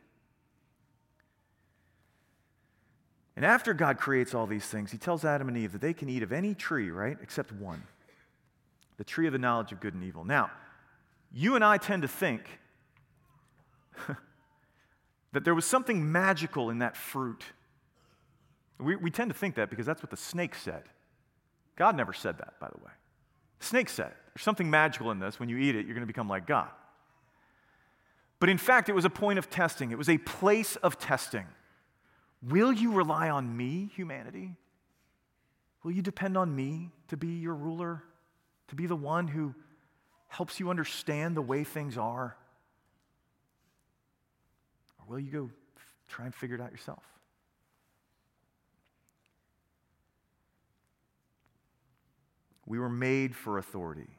And 3.38 3.44
after 3.44 3.72
God 3.72 3.98
creates 3.98 4.34
all 4.34 4.48
these 4.48 4.66
things, 4.66 4.90
he 4.90 4.98
tells 4.98 5.24
Adam 5.24 5.46
and 5.46 5.56
Eve 5.56 5.70
that 5.70 5.80
they 5.80 5.94
can 5.94 6.08
eat 6.08 6.24
of 6.24 6.32
any 6.32 6.56
tree, 6.56 6.90
right? 6.90 7.16
Except 7.22 7.52
one 7.52 7.84
the 8.96 9.04
tree 9.04 9.28
of 9.28 9.32
the 9.32 9.38
knowledge 9.38 9.70
of 9.70 9.78
good 9.78 9.94
and 9.94 10.02
evil. 10.02 10.24
Now, 10.24 10.50
you 11.32 11.54
and 11.54 11.64
I 11.64 11.78
tend 11.78 12.02
to 12.02 12.08
think 12.08 12.58
that 15.32 15.44
there 15.44 15.54
was 15.54 15.66
something 15.66 16.10
magical 16.10 16.70
in 16.70 16.78
that 16.78 16.96
fruit. 16.96 17.44
We, 18.78 18.96
we 18.96 19.10
tend 19.10 19.30
to 19.30 19.36
think 19.36 19.56
that 19.56 19.70
because 19.70 19.86
that's 19.86 20.02
what 20.02 20.10
the 20.10 20.16
snake 20.16 20.54
said. 20.54 20.84
God 21.76 21.96
never 21.96 22.12
said 22.12 22.38
that, 22.38 22.58
by 22.60 22.68
the 22.68 22.78
way. 22.78 22.90
The 23.60 23.66
snake 23.66 23.88
said, 23.88 24.12
There's 24.34 24.42
something 24.42 24.70
magical 24.70 25.10
in 25.10 25.18
this. 25.18 25.38
When 25.38 25.48
you 25.48 25.58
eat 25.58 25.76
it, 25.76 25.86
you're 25.86 25.94
going 25.94 26.06
to 26.06 26.06
become 26.06 26.28
like 26.28 26.46
God. 26.46 26.68
But 28.40 28.48
in 28.48 28.58
fact, 28.58 28.88
it 28.88 28.94
was 28.94 29.04
a 29.04 29.10
point 29.10 29.38
of 29.38 29.50
testing, 29.50 29.90
it 29.90 29.98
was 29.98 30.08
a 30.08 30.18
place 30.18 30.76
of 30.76 30.98
testing. 30.98 31.46
Will 32.40 32.72
you 32.72 32.92
rely 32.92 33.30
on 33.30 33.56
me, 33.56 33.90
humanity? 33.94 34.54
Will 35.82 35.90
you 35.90 36.02
depend 36.02 36.36
on 36.36 36.54
me 36.54 36.90
to 37.08 37.16
be 37.16 37.28
your 37.28 37.54
ruler, 37.54 38.04
to 38.68 38.76
be 38.76 38.86
the 38.86 38.96
one 38.96 39.26
who 39.26 39.54
helps 40.28 40.60
you 40.60 40.70
understand 40.70 41.36
the 41.36 41.42
way 41.42 41.64
things 41.64 41.98
are? 41.98 42.36
Will 45.08 45.18
you 45.18 45.30
go 45.30 45.50
try 46.06 46.26
and 46.26 46.34
figure 46.34 46.56
it 46.56 46.60
out 46.60 46.70
yourself? 46.70 47.02
We 52.66 52.78
were 52.78 52.90
made 52.90 53.34
for 53.34 53.56
authority. 53.56 54.10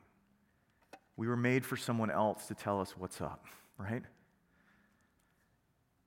We 1.16 1.28
were 1.28 1.38
made 1.38 1.64
for 1.64 1.78
someone 1.78 2.10
else 2.10 2.48
to 2.48 2.56
tell 2.56 2.82
us 2.82 2.98
what's 2.98 3.22
up, 3.22 3.46
right? 3.78 4.02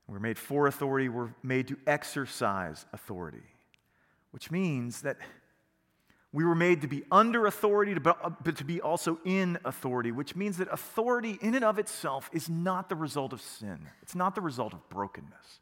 We're 0.09 0.19
made 0.19 0.39
for 0.39 0.67
authority, 0.67 1.09
we're 1.09 1.33
made 1.43 1.69
to 1.69 1.77
exercise 1.87 2.85
authority, 2.93 3.45
which 4.33 4.51
means 4.51 5.03
that 5.03 5.17
we 6.33 6.45
were 6.45 6.55
made 6.55 6.81
to 6.81 6.89
be 6.89 7.05
under 7.11 7.47
authority, 7.47 7.95
but 7.95 8.57
to 8.57 8.65
be 8.65 8.81
also 8.81 9.19
in 9.25 9.59
authority, 9.65 10.13
which 10.13 10.35
means 10.35 10.57
that 10.57 10.69
authority 10.73 11.39
in 11.43 11.55
and 11.55 11.65
of 11.65 11.79
itself 11.79 12.31
is 12.33 12.49
not 12.49 12.89
the 12.89 12.97
result 12.97 13.35
of 13.35 13.43
sin. 13.43 13.79
It's 14.01 14.15
not 14.15 14.35
the 14.35 14.41
result 14.41 14.73
of 14.73 14.89
brokenness. 14.89 15.61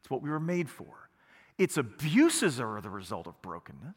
It's 0.00 0.10
what 0.10 0.20
we 0.20 0.28
were 0.28 0.40
made 0.40 0.68
for. 0.68 1.08
Its 1.56 1.78
abuses 1.78 2.60
are 2.60 2.80
the 2.82 2.90
result 2.90 3.26
of 3.26 3.40
brokenness. 3.40 3.96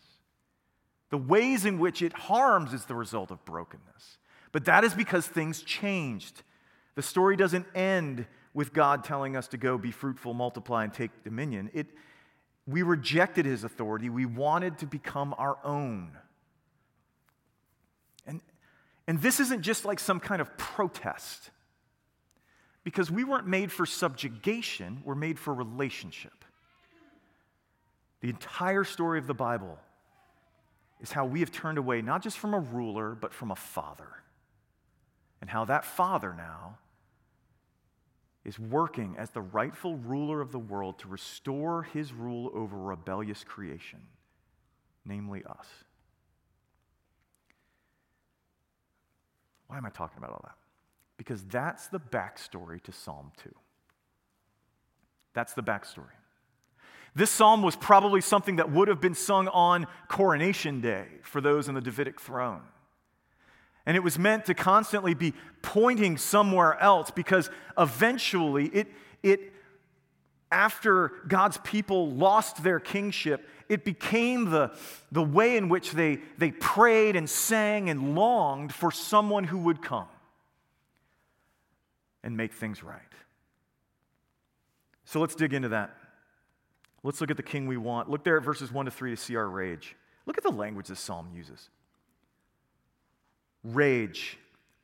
The 1.09 1.17
ways 1.17 1.65
in 1.65 1.77
which 1.77 2.01
it 2.01 2.13
harms 2.13 2.73
is 2.73 2.85
the 2.85 2.95
result 2.95 3.29
of 3.29 3.43
brokenness. 3.43 4.17
But 4.53 4.65
that 4.65 4.83
is 4.83 4.93
because 4.93 5.27
things 5.27 5.61
changed. 5.61 6.43
The 6.95 7.01
story 7.01 7.35
doesn't 7.35 7.65
end 7.75 8.27
with 8.53 8.71
God 8.71 9.03
telling 9.03 9.35
us 9.35 9.47
to 9.49 9.57
go 9.57 9.77
be 9.77 9.91
fruitful, 9.91 10.33
multiply, 10.33 10.83
and 10.83 10.93
take 10.93 11.23
dominion. 11.23 11.69
It, 11.73 11.87
we 12.65 12.81
rejected 12.81 13.45
his 13.45 13.63
authority. 13.63 14.09
We 14.09 14.25
wanted 14.25 14.77
to 14.79 14.85
become 14.85 15.35
our 15.37 15.57
own. 15.63 16.11
And, 18.25 18.41
and 19.07 19.21
this 19.21 19.39
isn't 19.39 19.61
just 19.63 19.85
like 19.85 19.99
some 19.99 20.19
kind 20.19 20.41
of 20.41 20.57
protest, 20.57 21.49
because 22.83 23.09
we 23.09 23.23
weren't 23.23 23.47
made 23.47 23.71
for 23.71 23.85
subjugation, 23.85 25.01
we're 25.05 25.15
made 25.15 25.39
for 25.39 25.53
relationship. 25.53 26.45
The 28.21 28.29
entire 28.29 28.83
story 28.83 29.19
of 29.19 29.27
the 29.27 29.33
Bible 29.33 29.77
is 31.01 31.11
how 31.11 31.25
we 31.25 31.41
have 31.41 31.51
turned 31.51 31.77
away 31.77 32.01
not 32.01 32.23
just 32.23 32.37
from 32.37 32.53
a 32.53 32.59
ruler, 32.59 33.15
but 33.15 33.33
from 33.33 33.51
a 33.51 33.55
father. 33.55 34.07
And 35.41 35.49
how 35.49 35.65
that 35.65 35.83
father 35.83 36.33
now 36.33 36.77
is 38.45 38.59
working 38.59 39.15
as 39.17 39.29
the 39.29 39.41
rightful 39.41 39.95
ruler 39.95 40.41
of 40.41 40.51
the 40.51 40.59
world 40.59 40.99
to 40.99 41.07
restore 41.07 41.83
his 41.83 42.13
rule 42.13 42.51
over 42.53 42.77
rebellious 42.77 43.43
creation, 43.43 43.99
namely 45.05 45.43
us. 45.45 45.67
Why 49.67 49.77
am 49.77 49.85
I 49.85 49.89
talking 49.89 50.17
about 50.17 50.31
all 50.31 50.41
that? 50.43 50.55
Because 51.17 51.43
that's 51.45 51.87
the 51.87 51.99
backstory 51.99 52.81
to 52.83 52.91
Psalm 52.91 53.31
2. 53.43 53.49
That's 55.33 55.53
the 55.53 55.63
backstory. 55.63 56.17
This 57.15 57.31
psalm 57.31 57.61
was 57.61 57.75
probably 57.75 58.21
something 58.21 58.57
that 58.57 58.71
would 58.71 58.87
have 58.87 58.99
been 58.99 59.13
sung 59.13 59.47
on 59.47 59.87
coronation 60.07 60.81
day 60.81 61.05
for 61.21 61.41
those 61.41 61.69
in 61.69 61.75
the 61.75 61.81
Davidic 61.81 62.19
throne. 62.19 62.61
And 63.85 63.97
it 63.97 64.01
was 64.01 64.17
meant 64.17 64.45
to 64.45 64.53
constantly 64.53 65.13
be 65.13 65.33
pointing 65.61 66.17
somewhere 66.17 66.79
else 66.79 67.11
because 67.11 67.49
eventually 67.77 68.67
it, 68.67 68.87
it 69.21 69.53
after 70.51 71.11
God's 71.27 71.57
people 71.57 72.11
lost 72.11 72.63
their 72.63 72.79
kingship, 72.79 73.47
it 73.67 73.83
became 73.83 74.51
the, 74.51 74.71
the 75.11 75.23
way 75.23 75.57
in 75.57 75.67
which 75.67 75.91
they, 75.91 76.19
they 76.37 76.51
prayed 76.51 77.15
and 77.15 77.29
sang 77.29 77.89
and 77.89 78.15
longed 78.15 78.73
for 78.73 78.91
someone 78.91 79.43
who 79.45 79.57
would 79.59 79.81
come 79.81 80.07
and 82.23 82.37
make 82.37 82.53
things 82.53 82.83
right. 82.83 83.01
So 85.05 85.19
let's 85.19 85.35
dig 85.35 85.53
into 85.53 85.69
that. 85.69 85.95
Let's 87.01 87.19
look 87.19 87.31
at 87.31 87.37
the 87.37 87.43
king 87.43 87.67
we 87.67 87.75
want. 87.75 88.09
Look 88.09 88.23
there 88.23 88.37
at 88.37 88.43
verses 88.43 88.71
1 88.71 88.85
to 88.85 88.91
3 88.91 89.11
to 89.11 89.17
see 89.17 89.35
our 89.35 89.49
rage. 89.49 89.95
Look 90.25 90.37
at 90.37 90.43
the 90.43 90.51
language 90.51 90.87
this 90.87 91.01
psalm 91.01 91.27
uses 91.35 91.69
rage, 93.63 94.37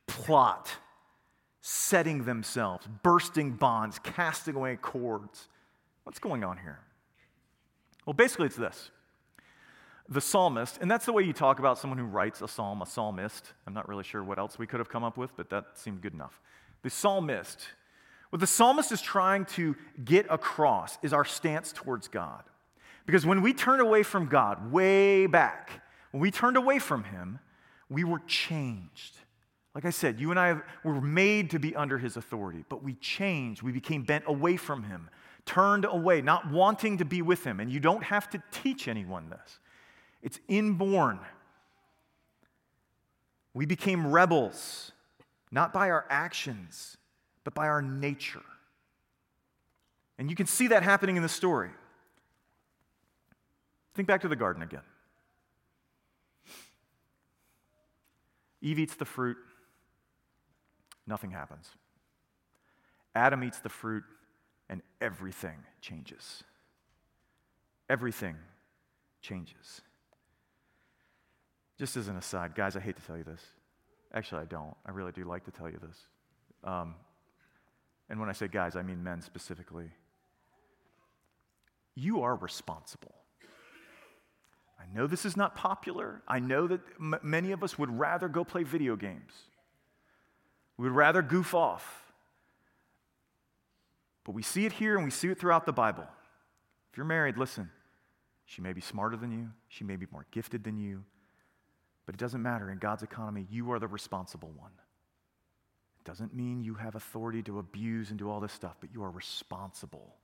plot, 0.08 0.70
setting 1.62 2.24
themselves, 2.24 2.88
bursting 3.04 3.52
bonds, 3.52 4.00
casting 4.00 4.56
away 4.56 4.76
cords. 4.76 5.48
What's 6.04 6.20
going 6.20 6.44
on 6.44 6.58
here? 6.58 6.80
Well, 8.06 8.14
basically, 8.14 8.48
it's 8.48 8.56
this. 8.56 8.92
The 10.08 10.22
psalmist, 10.22 10.80
and 10.82 10.90
that's 10.90 11.06
the 11.06 11.14
way 11.14 11.22
you 11.22 11.34
talk 11.34 11.60
about 11.60 11.78
someone 11.78 12.00
who 12.00 12.06
writes 12.06 12.42
a 12.42 12.48
psalm, 12.48 12.82
a 12.82 12.86
psalmist. 12.86 13.54
I'm 13.68 13.74
not 13.74 13.88
really 13.88 14.04
sure 14.04 14.24
what 14.24 14.40
else 14.40 14.58
we 14.58 14.66
could 14.66 14.80
have 14.80 14.90
come 14.90 15.04
up 15.04 15.18
with, 15.18 15.36
but 15.38 15.52
that 15.52 15.66
seemed 15.76 16.02
good 16.02 16.14
enough. 16.14 16.42
The 16.82 16.90
psalmist, 16.90 17.68
what 18.32 18.40
the 18.40 18.48
psalmist 18.48 18.92
is 18.92 19.02
trying 19.02 19.46
to 19.46 19.76
get 20.04 20.26
across 20.30 20.98
is 21.04 21.14
our 21.14 21.26
stance 21.26 21.72
towards 21.72 22.08
God. 22.08 22.44
Because 23.06 23.26
when 23.26 23.42
we 23.42 23.54
turn 23.54 23.80
away 23.80 24.02
from 24.02 24.28
God, 24.28 24.72
way 24.72 25.28
back, 25.28 25.84
when 26.12 26.22
we 26.22 26.32
turned 26.32 26.58
away 26.58 26.80
from 26.80 27.04
Him, 27.04 27.40
we 27.90 28.04
were 28.04 28.20
changed. 28.28 29.18
Like 29.76 29.86
I 29.86 29.90
said, 29.90 30.20
you 30.20 30.32
and 30.32 30.40
I 30.40 30.58
were 30.84 31.02
made 31.02 31.52
to 31.52 31.60
be 31.60 31.76
under 31.76 31.98
his 31.98 32.18
authority, 32.18 32.66
but 32.70 32.84
we 32.84 32.96
changed. 32.96 33.62
We 33.62 33.72
became 33.72 34.04
bent 34.04 34.26
away 34.28 34.58
from 34.58 34.84
him, 34.84 35.10
turned 35.46 35.86
away, 35.86 36.22
not 36.22 36.50
wanting 36.50 36.98
to 36.98 37.06
be 37.06 37.22
with 37.22 37.44
him. 37.44 37.60
And 37.60 37.72
you 37.72 37.80
don't 37.80 38.04
have 38.04 38.30
to 38.32 38.44
teach 38.52 38.88
anyone 38.88 39.30
this, 39.30 39.60
it's 40.22 40.40
inborn. 40.48 41.20
We 43.54 43.66
became 43.66 44.08
rebels, 44.08 44.92
not 45.52 45.74
by 45.74 45.90
our 45.90 46.06
actions, 46.10 46.98
but 47.44 47.54
by 47.54 47.68
our 47.68 47.82
nature. 47.82 48.44
And 50.20 50.30
you 50.30 50.36
can 50.36 50.46
see 50.46 50.68
that 50.68 50.84
happening 50.84 51.16
in 51.16 51.24
the 51.24 51.30
story. 51.30 51.72
Think 53.96 54.08
back 54.08 54.22
to 54.22 54.28
the 54.28 54.36
garden 54.36 54.62
again. 54.62 54.82
Eve 58.62 58.80
eats 58.80 58.96
the 58.96 59.06
fruit, 59.06 59.38
nothing 61.08 61.32
happens. 61.32 61.70
Adam 63.16 63.44
eats 63.44 63.60
the 63.60 63.70
fruit, 63.70 64.04
and 64.70 64.82
everything 65.02 65.58
changes. 65.82 66.44
Everything 67.90 68.36
changes. 69.22 69.82
Just 71.78 71.98
as 71.98 72.08
an 72.08 72.18
aside, 72.18 72.56
guys, 72.56 72.76
I 72.76 72.80
hate 72.82 72.98
to 72.98 73.02
tell 73.02 73.18
you 73.18 73.24
this. 73.24 73.42
Actually, 74.14 74.42
I 74.42 74.46
don't. 74.46 74.76
I 74.86 74.92
really 74.92 75.12
do 75.12 75.24
like 75.24 75.46
to 75.46 75.52
tell 75.52 75.70
you 75.70 75.80
this. 75.82 75.98
Um, 76.64 76.96
and 78.10 78.20
when 78.20 78.30
I 78.30 78.34
say 78.34 78.48
guys, 78.48 78.76
I 78.76 78.82
mean 78.82 79.04
men 79.04 79.22
specifically. 79.22 79.92
You 81.96 82.22
are 82.22 82.36
responsible. 82.36 83.16
I 84.80 84.86
know 84.94 85.08
this 85.08 85.26
is 85.26 85.36
not 85.36 85.56
popular. 85.56 86.22
I 86.28 86.40
know 86.40 86.68
that 86.68 86.82
m- 87.00 87.20
many 87.22 87.52
of 87.52 87.64
us 87.64 87.78
would 87.78 88.00
rather 88.00 88.28
go 88.28 88.44
play 88.44 88.64
video 88.64 88.96
games. 88.96 89.34
We 90.78 90.86
would 90.86 90.96
rather 90.96 91.22
goof 91.22 91.54
off. 91.54 92.14
But 94.24 94.34
we 94.36 94.44
see 94.44 94.66
it 94.66 94.74
here 94.74 94.96
and 94.96 95.04
we 95.04 95.12
see 95.12 95.28
it 95.28 95.40
throughout 95.40 95.66
the 95.66 95.74
Bible. 95.74 96.08
If 96.92 96.98
you're 96.98 97.06
married, 97.06 97.38
listen. 97.38 97.70
She 98.46 98.62
may 98.62 98.74
be 98.74 98.82
smarter 98.82 99.16
than 99.16 99.32
you, 99.32 99.50
she 99.68 99.84
may 99.84 99.96
be 99.96 100.08
more 100.12 100.26
gifted 100.32 100.64
than 100.64 100.76
you, 100.76 101.04
but 102.08 102.16
it 102.16 102.18
doesn't 102.18 102.42
matter. 102.42 102.72
In 102.72 102.80
God's 102.80 103.04
economy, 103.04 103.46
you 103.52 103.72
are 103.72 103.78
the 103.78 103.88
responsible 103.88 104.52
one. 104.56 104.72
It 106.00 106.04
doesn't 106.04 106.34
mean 106.34 106.64
you 106.64 106.74
have 106.74 106.96
authority 106.96 107.44
to 107.44 107.60
abuse 107.60 108.10
and 108.10 108.18
do 108.18 108.28
all 108.28 108.40
this 108.40 108.52
stuff, 108.52 108.78
but 108.80 108.90
you 108.92 109.04
are 109.04 109.12
responsible. 109.12 110.16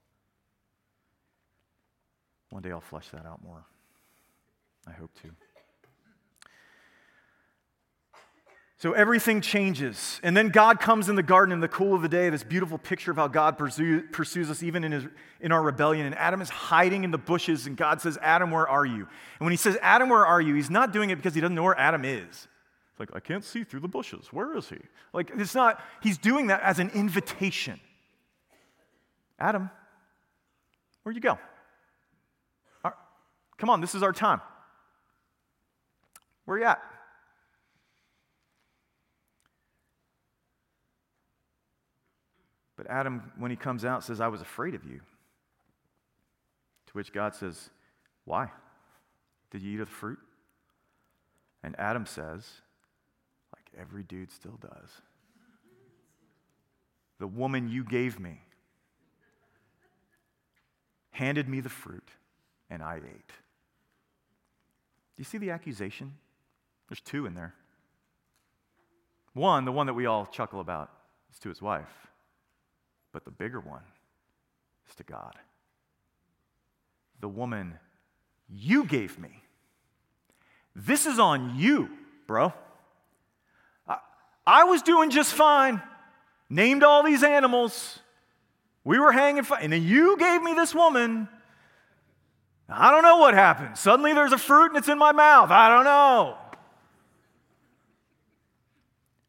One 2.49 2.63
day 2.63 2.71
I'll 2.71 2.81
flesh 2.81 3.09
that 3.09 3.27
out 3.27 3.43
more. 3.43 3.65
I 4.87 4.91
hope 4.91 5.11
to. 5.21 5.29
So 8.77 8.91
everything 8.91 9.41
changes. 9.41 10.19
And 10.21 10.35
then 10.35 10.49
God 10.49 10.79
comes 10.79 11.09
in 11.09 11.15
the 11.15 11.23
garden 11.23 11.53
in 11.53 11.59
the 11.59 11.67
cool 11.67 11.95
of 11.95 12.01
the 12.01 12.09
day, 12.09 12.29
this 12.29 12.43
beautiful 12.43 12.77
picture 12.77 13.09
of 13.09 13.17
how 13.17 13.27
God 13.27 13.57
pursue, 13.57 14.03
pursues 14.03 14.49
us 14.49 14.61
even 14.61 14.83
in, 14.83 14.91
his, 14.91 15.05
in 15.39 15.51
our 15.51 15.63
rebellion. 15.63 16.05
And 16.05 16.13
Adam 16.15 16.41
is 16.41 16.49
hiding 16.49 17.03
in 17.03 17.11
the 17.11 17.17
bushes, 17.17 17.67
and 17.67 17.77
God 17.77 18.01
says, 18.01 18.17
Adam, 18.21 18.51
where 18.51 18.67
are 18.67 18.85
you? 18.85 18.93
And 19.39 19.39
when 19.39 19.51
he 19.51 19.57
says, 19.57 19.77
Adam, 19.81 20.09
where 20.09 20.25
are 20.25 20.41
you? 20.41 20.53
He's 20.55 20.69
not 20.69 20.91
doing 20.91 21.09
it 21.09 21.15
because 21.15 21.33
he 21.33 21.41
doesn't 21.41 21.55
know 21.55 21.63
where 21.63 21.79
Adam 21.79 22.03
is. 22.03 22.27
It's 22.27 22.99
like, 22.99 23.09
I 23.15 23.19
can't 23.19 23.43
see 23.43 23.63
through 23.63 23.79
the 23.79 23.87
bushes. 23.87 24.27
Where 24.31 24.55
is 24.55 24.69
he? 24.69 24.77
Like, 25.13 25.31
it's 25.35 25.55
not, 25.55 25.81
he's 26.03 26.17
doing 26.17 26.47
that 26.47 26.61
as 26.61 26.77
an 26.77 26.91
invitation. 26.93 27.79
Adam, 29.39 29.69
where'd 31.03 31.15
you 31.15 31.21
go? 31.21 31.39
come 33.57 33.69
on, 33.69 33.79
this 33.79 33.95
is 33.95 34.03
our 34.03 34.11
time. 34.11 34.41
Where 36.45 36.57
you 36.57 36.65
at? 36.65 36.81
But 42.77 42.87
Adam, 42.87 43.31
when 43.37 43.51
he 43.51 43.57
comes 43.57 43.85
out, 43.85 44.03
says, 44.03 44.21
I 44.21 44.27
was 44.27 44.41
afraid 44.41 44.75
of 44.75 44.83
you. 44.83 45.01
To 46.87 46.93
which 46.93 47.11
God 47.13 47.33
says, 47.35 47.69
Why? 48.25 48.51
Did 49.51 49.61
you 49.61 49.75
eat 49.75 49.81
of 49.81 49.87
the 49.87 49.95
fruit? 49.95 50.19
And 51.63 51.75
Adam 51.79 52.05
says, 52.05 52.45
like 53.55 53.65
every 53.79 54.03
dude 54.03 54.29
still 54.29 54.59
does, 54.61 54.89
the 57.19 57.25
woman 57.25 57.69
you 57.69 57.83
gave 57.83 58.19
me 58.19 58.41
handed 61.09 61.47
me 61.47 61.61
the 61.61 61.69
fruit, 61.69 62.07
and 62.69 62.83
I 62.83 62.97
ate. 62.97 63.31
Do 65.15 65.19
you 65.19 65.23
see 65.23 65.37
the 65.37 65.49
accusation? 65.49 66.13
There's 66.89 67.01
two 67.01 67.25
in 67.25 67.33
there. 67.33 67.53
One, 69.33 69.65
the 69.65 69.71
one 69.71 69.87
that 69.87 69.93
we 69.93 70.05
all 70.05 70.25
chuckle 70.25 70.59
about, 70.59 70.89
is 71.31 71.39
to 71.39 71.49
his 71.49 71.61
wife. 71.61 72.07
But 73.11 73.25
the 73.25 73.31
bigger 73.31 73.59
one 73.59 73.83
is 74.87 74.95
to 74.95 75.03
God. 75.03 75.35
The 77.19 77.29
woman 77.29 77.79
you 78.49 78.85
gave 78.85 79.17
me. 79.19 79.41
This 80.75 81.05
is 81.05 81.19
on 81.19 81.55
you, 81.57 81.89
bro. 82.27 82.53
I, 83.87 83.97
I 84.45 84.63
was 84.65 84.81
doing 84.81 85.09
just 85.09 85.33
fine, 85.33 85.81
named 86.49 86.83
all 86.83 87.03
these 87.03 87.23
animals. 87.23 87.99
We 88.83 88.99
were 88.99 89.11
hanging 89.11 89.43
fine. 89.43 89.63
And 89.63 89.73
then 89.73 89.83
you 89.83 90.17
gave 90.17 90.41
me 90.43 90.53
this 90.53 90.75
woman. 90.75 91.27
I 92.67 92.91
don't 92.91 93.03
know 93.03 93.17
what 93.17 93.33
happened. 93.33 93.77
Suddenly 93.77 94.13
there's 94.13 94.31
a 94.31 94.37
fruit 94.37 94.67
and 94.67 94.77
it's 94.77 94.89
in 94.89 94.97
my 94.97 95.11
mouth. 95.11 95.49
I 95.51 95.69
don't 95.69 95.85
know. 95.85 96.37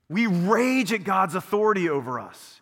We 0.08 0.26
rage 0.26 0.92
at 0.92 1.04
God's 1.04 1.34
authority 1.34 1.88
over 1.88 2.20
us. 2.20 2.60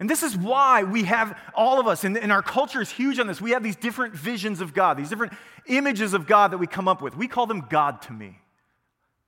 And 0.00 0.08
this 0.08 0.22
is 0.22 0.36
why 0.36 0.84
we 0.84 1.04
have, 1.04 1.38
all 1.54 1.80
of 1.80 1.88
us, 1.88 2.04
and, 2.04 2.16
and, 2.16 2.30
our 2.30 2.42
culture 2.42 2.80
is 2.80 2.88
huge 2.88 3.18
on 3.18 3.26
this. 3.26 3.40
We 3.40 3.50
have 3.50 3.64
these 3.64 3.74
different 3.74 4.14
visions 4.14 4.60
of 4.60 4.72
God, 4.72 4.96
these 4.96 5.08
different 5.08 5.32
images 5.66 6.14
of 6.14 6.26
God 6.26 6.52
that 6.52 6.58
we 6.58 6.68
come 6.68 6.86
up 6.86 7.02
with. 7.02 7.16
We 7.16 7.26
call 7.26 7.46
them 7.46 7.66
God 7.68 8.00
to 8.02 8.12
me. 8.12 8.38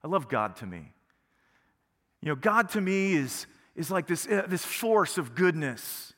I 0.05 0.09
love 0.09 0.29
God 0.29 0.57
to 0.57 0.67
me. 0.67 0.93
You 2.23 2.29
know, 2.29 2.37
God 2.37 2.69
to 2.71 2.81
me 2.81 3.15
is, 3.15 3.47
is 3.75 3.91
like 3.91 4.07
this, 4.07 4.27
uh, 4.29 4.45
this 4.47 4.65
force 4.65 5.19
of 5.19 5.35
goodness, 5.35 6.13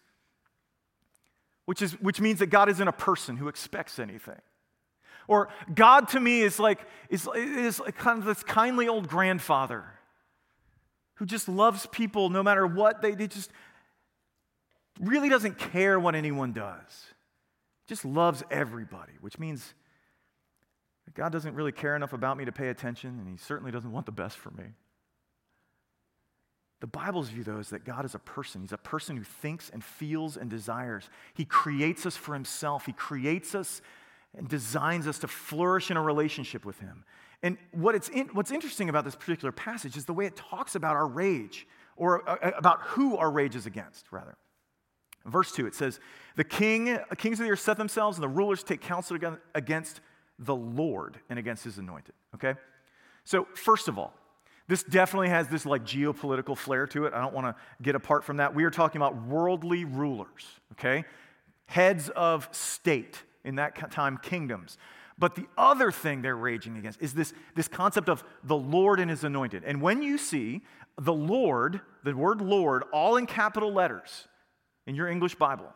which, 1.64 1.80
is, 1.80 1.92
which 2.00 2.20
means 2.20 2.40
that 2.40 2.46
God 2.46 2.68
isn't 2.68 2.86
a 2.86 2.92
person 2.92 3.38
who 3.38 3.48
expects 3.48 3.98
anything. 3.98 4.40
Or 5.28 5.48
God 5.74 6.08
to 6.08 6.20
me 6.20 6.42
is 6.42 6.58
like, 6.58 6.80
is, 7.08 7.26
is 7.34 7.80
like 7.80 7.96
kind 7.96 8.18
of 8.18 8.26
this 8.26 8.42
kindly 8.42 8.86
old 8.86 9.08
grandfather 9.08 9.84
who 11.22 11.26
just 11.26 11.48
loves 11.48 11.86
people 11.86 12.30
no 12.30 12.42
matter 12.42 12.66
what 12.66 13.00
they, 13.00 13.12
they 13.12 13.28
just 13.28 13.48
really 15.00 15.28
doesn't 15.28 15.56
care 15.56 16.00
what 16.00 16.16
anyone 16.16 16.52
does, 16.52 17.06
just 17.86 18.04
loves 18.04 18.42
everybody, 18.50 19.12
which 19.20 19.38
means 19.38 19.72
God 21.14 21.30
doesn't 21.30 21.54
really 21.54 21.70
care 21.70 21.94
enough 21.94 22.12
about 22.12 22.36
me 22.36 22.44
to 22.44 22.50
pay 22.50 22.70
attention, 22.70 23.20
and 23.20 23.28
He 23.28 23.36
certainly 23.36 23.70
doesn't 23.70 23.92
want 23.92 24.04
the 24.04 24.10
best 24.10 24.36
for 24.36 24.50
me. 24.50 24.64
The 26.80 26.88
Bible's 26.88 27.28
view, 27.28 27.44
though, 27.44 27.60
is 27.60 27.70
that 27.70 27.84
God 27.84 28.04
is 28.04 28.16
a 28.16 28.18
person. 28.18 28.62
He's 28.62 28.72
a 28.72 28.76
person 28.76 29.16
who 29.16 29.22
thinks 29.22 29.70
and 29.70 29.84
feels 29.84 30.36
and 30.36 30.50
desires. 30.50 31.08
He 31.34 31.44
creates 31.44 32.04
us 32.04 32.16
for 32.16 32.34
Himself, 32.34 32.84
He 32.84 32.92
creates 32.92 33.54
us 33.54 33.80
and 34.36 34.48
designs 34.48 35.06
us 35.06 35.20
to 35.20 35.28
flourish 35.28 35.88
in 35.88 35.96
a 35.96 36.02
relationship 36.02 36.64
with 36.64 36.80
Him. 36.80 37.04
And 37.42 37.58
what 37.72 37.94
it's 37.94 38.08
in, 38.08 38.28
what's 38.32 38.52
interesting 38.52 38.88
about 38.88 39.04
this 39.04 39.16
particular 39.16 39.52
passage 39.52 39.96
is 39.96 40.04
the 40.04 40.12
way 40.12 40.26
it 40.26 40.36
talks 40.36 40.74
about 40.74 40.94
our 40.94 41.06
rage, 41.06 41.66
or 41.96 42.28
uh, 42.28 42.52
about 42.56 42.82
who 42.82 43.16
our 43.16 43.30
rage 43.30 43.56
is 43.56 43.66
against, 43.66 44.06
rather. 44.12 44.36
Verse 45.24 45.52
2, 45.52 45.66
it 45.66 45.74
says, 45.74 46.00
The 46.36 46.44
king, 46.44 46.98
kings 47.16 47.38
of 47.38 47.46
the 47.46 47.52
earth 47.52 47.60
set 47.60 47.76
themselves, 47.76 48.16
and 48.16 48.22
the 48.22 48.28
rulers 48.28 48.62
take 48.62 48.80
counsel 48.80 49.18
against 49.54 50.00
the 50.38 50.54
Lord 50.54 51.18
and 51.30 51.38
against 51.38 51.64
his 51.64 51.78
anointed. 51.78 52.14
Okay? 52.34 52.54
So, 53.24 53.46
first 53.54 53.88
of 53.88 53.98
all, 53.98 54.14
this 54.68 54.82
definitely 54.82 55.28
has 55.28 55.48
this 55.48 55.66
like 55.66 55.84
geopolitical 55.84 56.56
flair 56.56 56.86
to 56.88 57.06
it. 57.06 57.14
I 57.14 57.20
don't 57.20 57.34
want 57.34 57.46
to 57.46 57.62
get 57.82 57.94
apart 57.94 58.24
from 58.24 58.38
that. 58.38 58.54
We 58.54 58.64
are 58.64 58.70
talking 58.70 59.00
about 59.00 59.22
worldly 59.26 59.84
rulers, 59.84 60.46
okay? 60.72 61.04
Heads 61.66 62.08
of 62.10 62.48
state 62.52 63.22
in 63.44 63.56
that 63.56 63.90
time, 63.90 64.18
kingdoms. 64.18 64.78
But 65.22 65.36
the 65.36 65.46
other 65.56 65.92
thing 65.92 66.20
they're 66.20 66.34
raging 66.34 66.76
against 66.76 67.00
is 67.00 67.14
this, 67.14 67.32
this 67.54 67.68
concept 67.68 68.08
of 68.08 68.24
the 68.42 68.56
Lord 68.56 68.98
and 68.98 69.08
his 69.08 69.22
anointed. 69.22 69.62
And 69.64 69.80
when 69.80 70.02
you 70.02 70.18
see 70.18 70.62
the 70.98 71.12
Lord, 71.12 71.80
the 72.02 72.16
word 72.16 72.40
Lord, 72.40 72.82
all 72.92 73.16
in 73.16 73.26
capital 73.26 73.72
letters, 73.72 74.26
in 74.84 74.96
your 74.96 75.06
English 75.06 75.36
Bible. 75.36 75.72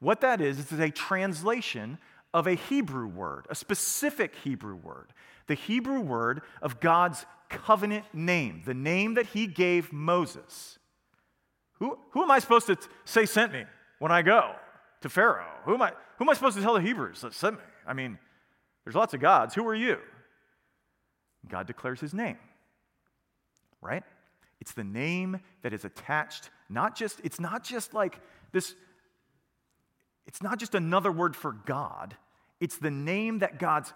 What 0.00 0.22
that 0.22 0.40
is, 0.40 0.72
is 0.72 0.80
a 0.80 0.88
translation 0.88 1.98
of 2.32 2.46
a 2.46 2.54
Hebrew 2.54 3.06
word, 3.06 3.44
a 3.50 3.54
specific 3.54 4.34
Hebrew 4.42 4.76
word, 4.76 5.08
the 5.46 5.56
Hebrew 5.56 6.00
word 6.00 6.40
of 6.62 6.80
God's 6.80 7.26
covenant 7.50 8.06
name, 8.14 8.62
the 8.64 8.72
name 8.72 9.12
that 9.12 9.26
he 9.26 9.46
gave 9.46 9.92
Moses. 9.92 10.78
Who, 11.80 11.98
who 12.12 12.22
am 12.22 12.30
I 12.30 12.38
supposed 12.38 12.66
to 12.68 12.78
say 13.04 13.26
sent 13.26 13.52
me 13.52 13.64
when 13.98 14.10
I 14.10 14.22
go 14.22 14.54
to 15.02 15.10
Pharaoh? 15.10 15.44
Who 15.66 15.74
am 15.74 15.82
I, 15.82 15.92
who 16.16 16.24
am 16.24 16.30
I 16.30 16.32
supposed 16.32 16.56
to 16.56 16.62
tell 16.62 16.72
the 16.72 16.80
Hebrews 16.80 17.20
that 17.20 17.34
sent 17.34 17.56
me? 17.56 17.64
I 17.86 17.92
mean, 17.92 18.18
there's 18.86 18.94
lots 18.94 19.14
of 19.14 19.20
gods. 19.20 19.52
Who 19.52 19.66
are 19.66 19.74
you? 19.74 19.98
God 21.48 21.66
declares 21.66 22.00
his 22.00 22.14
name, 22.14 22.38
right? 23.82 24.04
It's 24.60 24.72
the 24.72 24.84
name 24.84 25.40
that 25.62 25.72
is 25.72 25.84
attached, 25.84 26.50
not 26.68 26.96
just, 26.96 27.20
it's 27.24 27.40
not 27.40 27.64
just 27.64 27.94
like 27.94 28.20
this, 28.52 28.76
it's 30.28 30.40
not 30.40 30.58
just 30.60 30.76
another 30.76 31.10
word 31.10 31.34
for 31.34 31.52
God, 31.52 32.16
it's 32.60 32.78
the 32.78 32.90
name 32.90 33.40
that 33.40 33.58
God's 33.58 33.92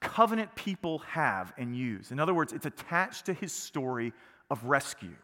covenant 0.00 0.54
people 0.54 0.98
have 0.98 1.54
and 1.56 1.74
use. 1.74 2.10
In 2.10 2.20
other 2.20 2.34
words, 2.34 2.52
it's 2.52 2.66
attached 2.66 3.24
to 3.26 3.32
his 3.32 3.52
story 3.52 4.12
of 4.50 4.62
rescue. 4.64 5.16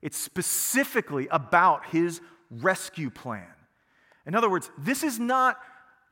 It's 0.00 0.16
specifically 0.16 1.28
about 1.30 1.86
his 1.86 2.22
rescue 2.50 3.10
plan. 3.10 3.44
In 4.26 4.34
other 4.34 4.48
words, 4.48 4.70
this 4.78 5.02
is 5.02 5.18
not 5.18 5.58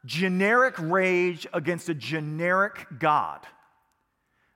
generic 0.05 0.75
rage 0.79 1.47
against 1.53 1.89
a 1.89 1.95
generic 1.95 2.87
God. 2.99 3.41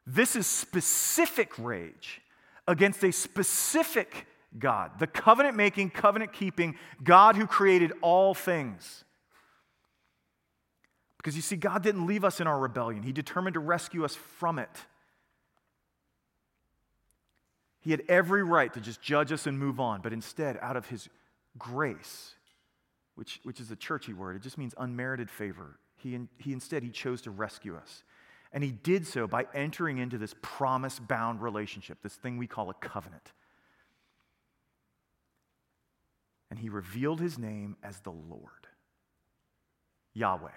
This 0.06 0.36
is 0.36 0.46
specific 0.46 1.58
rage 1.58 2.20
against 2.66 3.02
a 3.04 3.12
specific 3.12 4.26
God, 4.58 4.92
the 4.98 5.06
covenant 5.06 5.56
making, 5.56 5.90
covenant 5.90 6.32
keeping 6.32 6.76
God 7.02 7.36
who 7.36 7.46
created 7.46 7.92
all 8.02 8.34
things. 8.34 9.04
Because 11.16 11.36
you 11.36 11.42
see, 11.42 11.56
God 11.56 11.82
didn't 11.82 12.06
leave 12.06 12.24
us 12.24 12.40
in 12.40 12.46
our 12.46 12.58
rebellion, 12.58 13.02
He 13.02 13.12
determined 13.12 13.54
to 13.54 13.60
rescue 13.60 14.04
us 14.04 14.14
from 14.14 14.58
it. 14.58 14.70
He 17.80 17.90
had 17.90 18.02
every 18.08 18.44
right 18.44 18.72
to 18.74 18.80
just 18.80 19.02
judge 19.02 19.32
us 19.32 19.46
and 19.46 19.58
move 19.58 19.80
on, 19.80 20.02
but 20.02 20.12
instead, 20.12 20.58
out 20.60 20.76
of 20.76 20.86
His 20.86 21.08
grace, 21.58 22.34
which, 23.14 23.40
which 23.42 23.60
is 23.60 23.70
a 23.70 23.76
churchy 23.76 24.12
word, 24.12 24.36
it 24.36 24.42
just 24.42 24.58
means 24.58 24.74
unmerited 24.78 25.30
favor, 25.30 25.78
he, 25.96 26.18
he 26.38 26.52
instead, 26.52 26.82
He 26.82 26.90
chose 26.90 27.22
to 27.22 27.30
rescue 27.30 27.76
us. 27.76 28.02
And 28.52 28.64
He 28.64 28.72
did 28.72 29.06
so 29.06 29.26
by 29.26 29.46
entering 29.54 29.98
into 29.98 30.18
this 30.18 30.34
promise 30.42 30.98
bound 30.98 31.40
relationship, 31.40 31.98
this 32.02 32.14
thing 32.14 32.38
we 32.38 32.46
call 32.46 32.70
a 32.70 32.74
covenant. 32.74 33.32
And 36.50 36.58
He 36.58 36.68
revealed 36.68 37.20
His 37.20 37.38
name 37.38 37.76
as 37.82 38.00
the 38.00 38.10
Lord, 38.10 38.66
Yahweh 40.12 40.50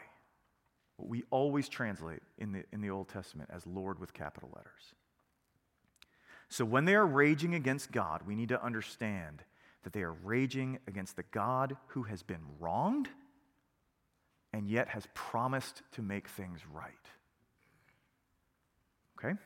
what 0.98 1.10
we 1.10 1.24
always 1.30 1.68
translate 1.68 2.22
in 2.38 2.52
the, 2.52 2.64
in 2.72 2.82
the 2.82 2.90
Old 2.90 3.10
Testament 3.10 3.50
as 3.54 3.66
Lord 3.68 4.00
with 4.00 4.14
capital 4.14 4.50
letters. 4.56 4.94
So 6.48 6.64
when 6.64 6.86
they 6.86 6.96
are 6.96 7.06
raging 7.06 7.56
against 7.56 7.92
God, 7.92 8.22
we 8.26 8.36
need 8.36 8.50
to 8.50 8.64
understand 8.64 9.44
that 9.86 9.94
they 9.94 10.02
are 10.02 10.12
raging 10.12 10.80
against 10.88 11.16
the 11.16 11.24
God 11.32 11.78
who 11.90 12.04
has 12.04 12.24
been 12.24 12.42
wronged 12.60 13.08
and 14.52 14.68
yet 14.68 14.90
has 14.90 15.08
promised 15.14 15.84
to 15.94 16.02
make 16.02 16.28
things 16.28 16.60
right. 16.74 16.92
Okay? 19.18 19.40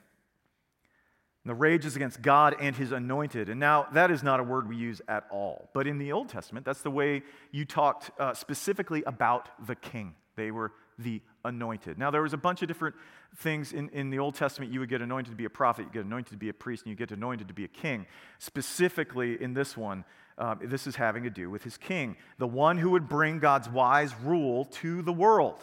The 1.46 1.54
rage 1.54 1.86
is 1.86 1.96
against 1.96 2.22
God 2.22 2.56
and 2.60 2.76
his 2.76 2.92
anointed. 2.92 3.50
And 3.50 3.60
now, 3.60 3.88
that 3.94 4.12
is 4.12 4.24
not 4.24 4.40
a 4.40 4.44
word 4.44 4.70
we 4.70 4.78
use 4.78 5.02
at 5.08 5.26
all. 5.30 5.70
But 5.74 5.88
in 5.88 5.98
the 5.98 6.12
Old 6.12 6.30
Testament, 6.30 6.66
that's 6.66 6.82
the 6.82 6.92
way 6.92 7.24
you 7.52 7.66
talked 7.66 8.12
uh, 8.20 8.34
specifically 8.34 9.04
about 9.06 9.50
the 9.68 9.76
king. 9.76 10.16
They 10.36 10.52
were 10.52 10.72
the 10.98 11.22
anointed. 11.44 11.98
Now, 11.98 12.12
there 12.12 12.22
was 12.22 12.34
a 12.34 12.38
bunch 12.38 12.62
of 12.62 12.68
different 12.68 12.96
things 13.38 13.74
in, 13.74 13.90
in 13.90 14.10
the 14.10 14.20
Old 14.20 14.36
Testament. 14.36 14.72
You 14.72 14.80
would 14.82 14.90
get 14.90 15.02
anointed 15.02 15.32
to 15.32 15.38
be 15.38 15.46
a 15.46 15.50
prophet, 15.50 15.86
you 15.86 15.92
get 15.92 16.06
anointed 16.06 16.32
to 16.32 16.38
be 16.38 16.50
a 16.50 16.54
priest, 16.54 16.84
and 16.84 16.92
you 16.92 16.96
get 16.96 17.12
anointed 17.12 17.48
to 17.48 17.54
be 17.54 17.64
a 17.64 17.70
king. 17.70 18.06
Specifically, 18.38 19.42
in 19.42 19.54
this 19.54 19.78
one, 19.78 20.04
um, 20.40 20.60
this 20.64 20.88
is 20.88 20.96
having 20.96 21.24
to 21.24 21.30
do 21.30 21.50
with 21.50 21.64
his 21.64 21.78
king, 21.78 22.16
the 22.38 22.48
one 22.48 22.78
who 22.78 22.92
would 22.92 23.10
bring 23.10 23.40
God's 23.40 23.70
wise 23.70 24.16
rule 24.24 24.66
to 24.66 25.02
the 25.02 25.12
world, 25.12 25.62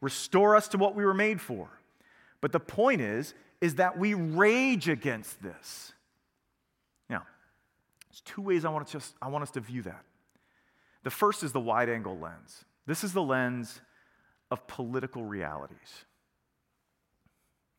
restore 0.00 0.54
us 0.54 0.68
to 0.68 0.78
what 0.78 0.94
we 0.94 1.04
were 1.04 1.14
made 1.14 1.40
for. 1.40 1.68
But 2.40 2.52
the 2.52 2.60
point 2.60 3.00
is, 3.00 3.34
is 3.60 3.74
that 3.76 3.98
we 3.98 4.14
rage 4.14 4.88
against 4.88 5.42
this. 5.42 5.92
Now, 7.10 7.22
there's 8.08 8.20
two 8.20 8.42
ways 8.42 8.64
I 8.64 8.68
want, 8.68 8.86
to 8.86 8.92
just, 8.92 9.14
I 9.20 9.28
want 9.28 9.42
us 9.42 9.50
to 9.52 9.60
view 9.60 9.82
that. 9.82 10.04
The 11.02 11.10
first 11.10 11.42
is 11.42 11.52
the 11.52 11.60
wide 11.60 11.88
angle 11.88 12.16
lens. 12.16 12.64
This 12.86 13.02
is 13.02 13.12
the 13.12 13.22
lens 13.22 13.80
of 14.50 14.66
political 14.68 15.24
realities. 15.24 16.04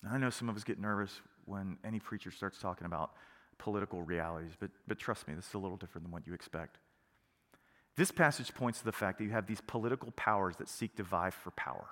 Now, 0.04 0.12
I 0.14 0.18
know 0.18 0.30
some 0.30 0.50
of 0.50 0.58
us 0.58 0.66
get 0.66 0.80
nervous 0.80 1.22
when 1.46 1.78
any 1.86 2.00
preacher 2.00 2.32
starts 2.32 2.60
talking 2.60 2.86
about 2.86 3.12
political 3.58 4.02
realities, 4.02 4.52
but, 4.60 4.70
but 4.88 5.00
trust 5.00 5.28
me, 5.28 5.34
this 5.34 5.48
is 5.48 5.54
a 5.54 5.58
little 5.58 5.78
different 5.78 6.06
than 6.06 6.12
what 6.12 6.26
you 6.28 6.34
expect. 6.34 6.78
This 7.96 8.12
passage 8.12 8.54
points 8.54 8.80
to 8.80 8.86
the 8.86 8.92
fact 8.92 9.18
that 9.18 9.24
you 9.24 9.32
have 9.32 9.48
these 9.48 9.62
political 9.62 10.12
powers 10.12 10.56
that 10.58 10.70
seek 10.70 10.96
to 10.98 11.04
vie 11.04 11.32
for 11.32 11.52
power. 11.52 11.88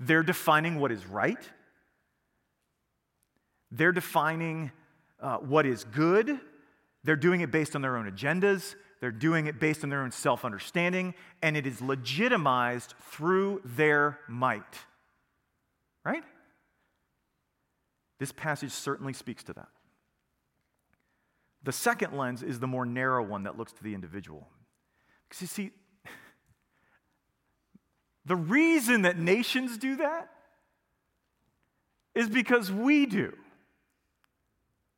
They're 0.00 0.22
defining 0.22 0.80
what 0.80 0.90
is 0.92 1.06
right, 1.06 1.50
they're 3.70 3.92
defining 3.92 4.72
uh, 5.20 5.38
what 5.38 5.66
is 5.66 5.84
good, 5.84 6.38
they're 7.04 7.16
doing 7.16 7.40
it 7.40 7.50
based 7.50 7.74
on 7.74 7.82
their 7.82 7.96
own 7.96 8.10
agendas, 8.10 8.74
they're 9.00 9.10
doing 9.10 9.46
it 9.46 9.60
based 9.60 9.84
on 9.84 9.90
their 9.90 10.02
own 10.02 10.10
self 10.10 10.44
understanding, 10.44 11.14
and 11.42 11.56
it 11.56 11.66
is 11.66 11.80
legitimized 11.80 12.94
through 13.10 13.60
their 13.64 14.18
might. 14.28 14.62
Right? 16.04 16.24
This 18.18 18.32
passage 18.32 18.70
certainly 18.70 19.12
speaks 19.12 19.42
to 19.44 19.52
that. 19.54 19.68
The 21.66 21.72
second 21.72 22.16
lens 22.16 22.42
is 22.42 22.58
the 22.58 22.66
more 22.66 22.86
narrow 22.86 23.22
one 23.22 23.42
that 23.42 23.58
looks 23.58 23.72
to 23.72 23.82
the 23.82 23.92
individual. 23.92 24.48
Because 25.28 25.42
you 25.42 25.46
see, 25.46 25.70
the 28.24 28.36
reason 28.36 29.02
that 29.02 29.18
nations 29.18 29.76
do 29.76 29.96
that 29.96 30.30
is 32.14 32.30
because 32.30 32.72
we 32.72 33.04
do 33.04 33.34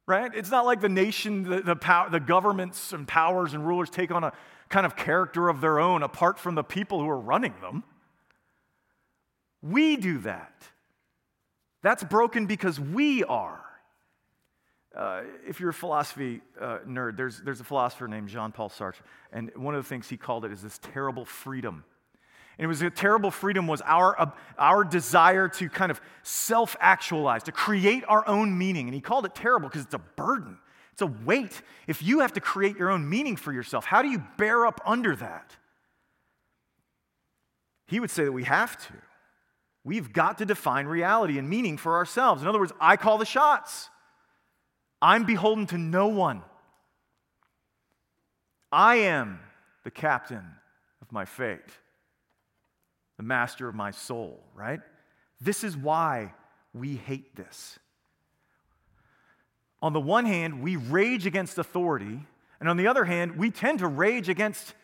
right? 0.08 0.32
It's 0.34 0.50
not 0.50 0.64
like 0.64 0.80
the 0.80 0.88
nation, 0.88 1.42
the, 1.42 1.60
the, 1.60 1.76
pow- 1.76 2.08
the 2.08 2.18
governments 2.18 2.94
and 2.94 3.06
powers 3.06 3.52
and 3.52 3.64
rulers 3.64 3.90
take 3.90 4.10
on 4.10 4.24
a 4.24 4.32
kind 4.70 4.86
of 4.86 4.96
character 4.96 5.50
of 5.50 5.60
their 5.60 5.78
own 5.78 6.02
apart 6.02 6.38
from 6.38 6.54
the 6.54 6.64
people 6.64 6.98
who 6.98 7.08
are 7.08 7.20
running 7.20 7.52
them. 7.60 7.84
We 9.60 9.96
do 9.96 10.18
that. 10.20 10.62
That's 11.82 12.02
broken 12.02 12.46
because 12.46 12.80
we 12.80 13.22
are. 13.24 13.60
Uh, 14.96 15.22
if 15.46 15.60
you're 15.60 15.70
a 15.70 15.74
philosophy 15.74 16.40
uh, 16.60 16.78
nerd, 16.86 17.16
there's, 17.16 17.40
there's 17.40 17.60
a 17.60 17.64
philosopher 17.64 18.08
named 18.08 18.28
Jean 18.28 18.52
Paul 18.52 18.70
Sartre, 18.70 19.00
and 19.32 19.50
one 19.54 19.74
of 19.74 19.82
the 19.82 19.88
things 19.88 20.08
he 20.08 20.16
called 20.16 20.44
it 20.44 20.52
is 20.52 20.62
this 20.62 20.78
terrible 20.78 21.24
freedom 21.24 21.84
and 22.58 22.64
it 22.64 22.68
was 22.68 22.82
a 22.82 22.90
terrible 22.90 23.30
freedom 23.30 23.68
was 23.68 23.80
our, 23.84 24.20
uh, 24.20 24.30
our 24.58 24.82
desire 24.82 25.48
to 25.48 25.68
kind 25.68 25.92
of 25.92 26.00
self-actualize, 26.24 27.44
to 27.44 27.52
create 27.52 28.02
our 28.08 28.26
own 28.26 28.58
meaning. 28.58 28.88
And 28.88 28.94
he 28.94 29.00
called 29.00 29.24
it 29.24 29.34
terrible 29.34 29.68
because 29.68 29.84
it's 29.84 29.94
a 29.94 29.98
burden. 29.98 30.58
It's 30.92 31.02
a 31.02 31.06
weight. 31.06 31.62
If 31.86 32.02
you 32.02 32.20
have 32.20 32.32
to 32.32 32.40
create 32.40 32.76
your 32.76 32.90
own 32.90 33.08
meaning 33.08 33.36
for 33.36 33.52
yourself, 33.52 33.84
how 33.84 34.02
do 34.02 34.08
you 34.08 34.24
bear 34.36 34.66
up 34.66 34.80
under 34.84 35.14
that? 35.16 35.56
He 37.86 38.00
would 38.00 38.10
say 38.10 38.24
that 38.24 38.32
we 38.32 38.42
have 38.42 38.76
to. 38.88 38.94
We've 39.84 40.12
got 40.12 40.38
to 40.38 40.44
define 40.44 40.86
reality 40.86 41.38
and 41.38 41.48
meaning 41.48 41.76
for 41.76 41.94
ourselves. 41.94 42.42
In 42.42 42.48
other 42.48 42.58
words, 42.58 42.72
I 42.80 42.96
call 42.96 43.18
the 43.18 43.24
shots. 43.24 43.88
I'm 45.00 45.24
beholden 45.24 45.66
to 45.66 45.78
no 45.78 46.08
one. 46.08 46.42
I 48.70 48.96
am 48.96 49.40
the 49.84 49.90
captain 49.90 50.44
of 51.00 51.12
my 51.12 51.24
fate 51.24 51.60
the 53.18 53.24
master 53.24 53.68
of 53.68 53.74
my 53.74 53.90
soul, 53.90 54.40
right? 54.54 54.80
This 55.40 55.62
is 55.62 55.76
why 55.76 56.32
we 56.72 56.96
hate 56.96 57.36
this. 57.36 57.78
On 59.82 59.92
the 59.92 60.00
one 60.00 60.24
hand, 60.24 60.62
we 60.62 60.76
rage 60.76 61.26
against 61.26 61.58
authority, 61.58 62.20
and 62.60 62.68
on 62.68 62.76
the 62.76 62.86
other 62.86 63.04
hand, 63.04 63.36
we 63.36 63.50
tend 63.50 63.80
to 63.80 63.86
rage 63.86 64.28
against. 64.28 64.74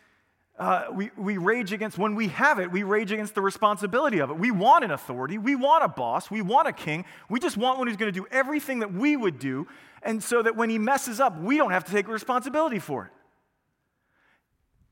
Uh, 0.57 0.85
we, 0.93 1.11
we 1.17 1.37
rage 1.37 1.73
against, 1.73 1.97
when 1.97 2.15
we 2.15 2.29
have 2.29 2.59
it, 2.59 2.71
we 2.71 2.83
rage 2.83 3.11
against 3.11 3.35
the 3.35 3.41
responsibility 3.41 4.19
of 4.19 4.29
it. 4.29 4.37
We 4.37 4.51
want 4.51 4.85
an 4.85 4.91
authority. 4.91 5.37
We 5.37 5.55
want 5.55 5.83
a 5.83 5.89
boss. 5.89 6.31
We 6.31 6.41
want 6.41 6.67
a 6.69 6.71
king. 6.71 7.03
We 7.29 7.41
just 7.41 7.57
want 7.57 7.77
one 7.77 7.87
who's 7.87 7.97
going 7.97 8.13
to 8.13 8.17
do 8.17 8.25
everything 8.31 8.79
that 8.79 8.93
we 8.93 9.17
would 9.17 9.37
do. 9.37 9.67
And 10.01 10.23
so 10.23 10.41
that 10.41 10.55
when 10.55 10.69
he 10.69 10.79
messes 10.79 11.19
up, 11.19 11.37
we 11.37 11.57
don't 11.57 11.71
have 11.71 11.83
to 11.85 11.91
take 11.91 12.07
responsibility 12.07 12.79
for 12.79 13.05
it. 13.05 13.11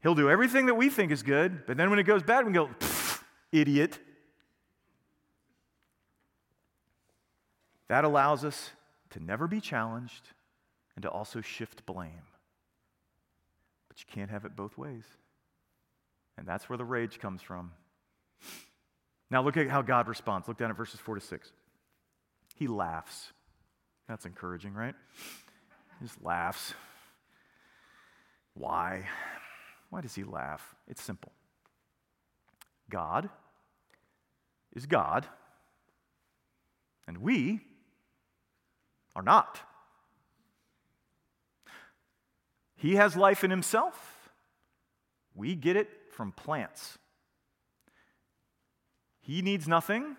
He'll 0.02 0.16
do 0.16 0.30
everything 0.30 0.66
that 0.66 0.76
we 0.76 0.90
think 0.90 1.14
is 1.14 1.24
good, 1.24 1.66
but 1.66 1.78
then 1.78 1.90
when 1.90 1.98
it 1.98 2.04
goes 2.04 2.24
bad, 2.24 2.46
we 2.46 2.52
go, 2.52 2.70
idiot. 3.54 3.98
That 7.88 8.04
allows 8.04 8.44
us 8.44 8.72
to 9.12 9.24
never 9.24 9.48
be 9.48 9.62
challenged 9.62 10.28
and 10.96 11.04
to 11.04 11.10
also 11.10 11.40
shift 11.40 11.86
blame. 11.86 12.24
But 13.88 14.00
you 14.00 14.06
can't 14.14 14.30
have 14.30 14.44
it 14.44 14.58
both 14.58 14.78
ways. 14.78 15.06
And 16.38 16.48
that's 16.48 16.70
where 16.70 16.78
the 16.78 16.86
rage 16.86 17.20
comes 17.20 17.42
from. 17.42 17.72
Now, 19.30 19.42
look 19.44 19.58
at 19.58 19.68
how 19.70 19.82
God 19.82 20.08
responds. 20.08 20.48
Look 20.48 20.58
down 20.58 20.70
at 20.70 20.78
verses 20.78 21.00
4 21.00 21.16
to 21.16 21.22
6. 21.22 21.52
He 22.56 22.68
laughs. 22.68 23.32
That's 24.08 24.26
encouraging, 24.26 24.74
right? 24.74 24.96
He 26.00 26.06
just 26.06 26.24
laughs. 26.24 26.74
Why? 28.54 29.08
Why 29.90 30.02
does 30.02 30.16
he 30.16 30.24
laugh? 30.24 30.76
It's 30.88 31.02
simple. 31.02 31.32
God 32.90 33.30
is 34.76 34.86
God, 34.86 35.26
and 37.08 37.20
we 37.20 37.62
are 39.16 39.22
not. 39.22 39.60
He 42.76 42.96
has 42.96 43.16
life 43.16 43.44
in 43.44 43.50
himself. 43.50 44.30
We 45.34 45.56
get 45.56 45.76
it 45.76 45.90
from 46.14 46.32
plants. 46.32 46.98
He 49.22 49.42
needs 49.42 49.68
nothing. 49.68 50.16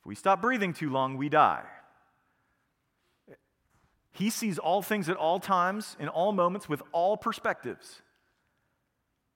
If 0.00 0.06
we 0.06 0.14
stop 0.14 0.42
breathing 0.42 0.72
too 0.72 0.90
long, 0.90 1.16
we 1.16 1.28
die. 1.28 1.64
He 4.12 4.30
sees 4.30 4.58
all 4.58 4.80
things 4.80 5.08
at 5.08 5.16
all 5.16 5.40
times, 5.40 5.96
in 5.98 6.08
all 6.08 6.32
moments, 6.32 6.68
with 6.68 6.82
all 6.92 7.16
perspectives. 7.16 8.00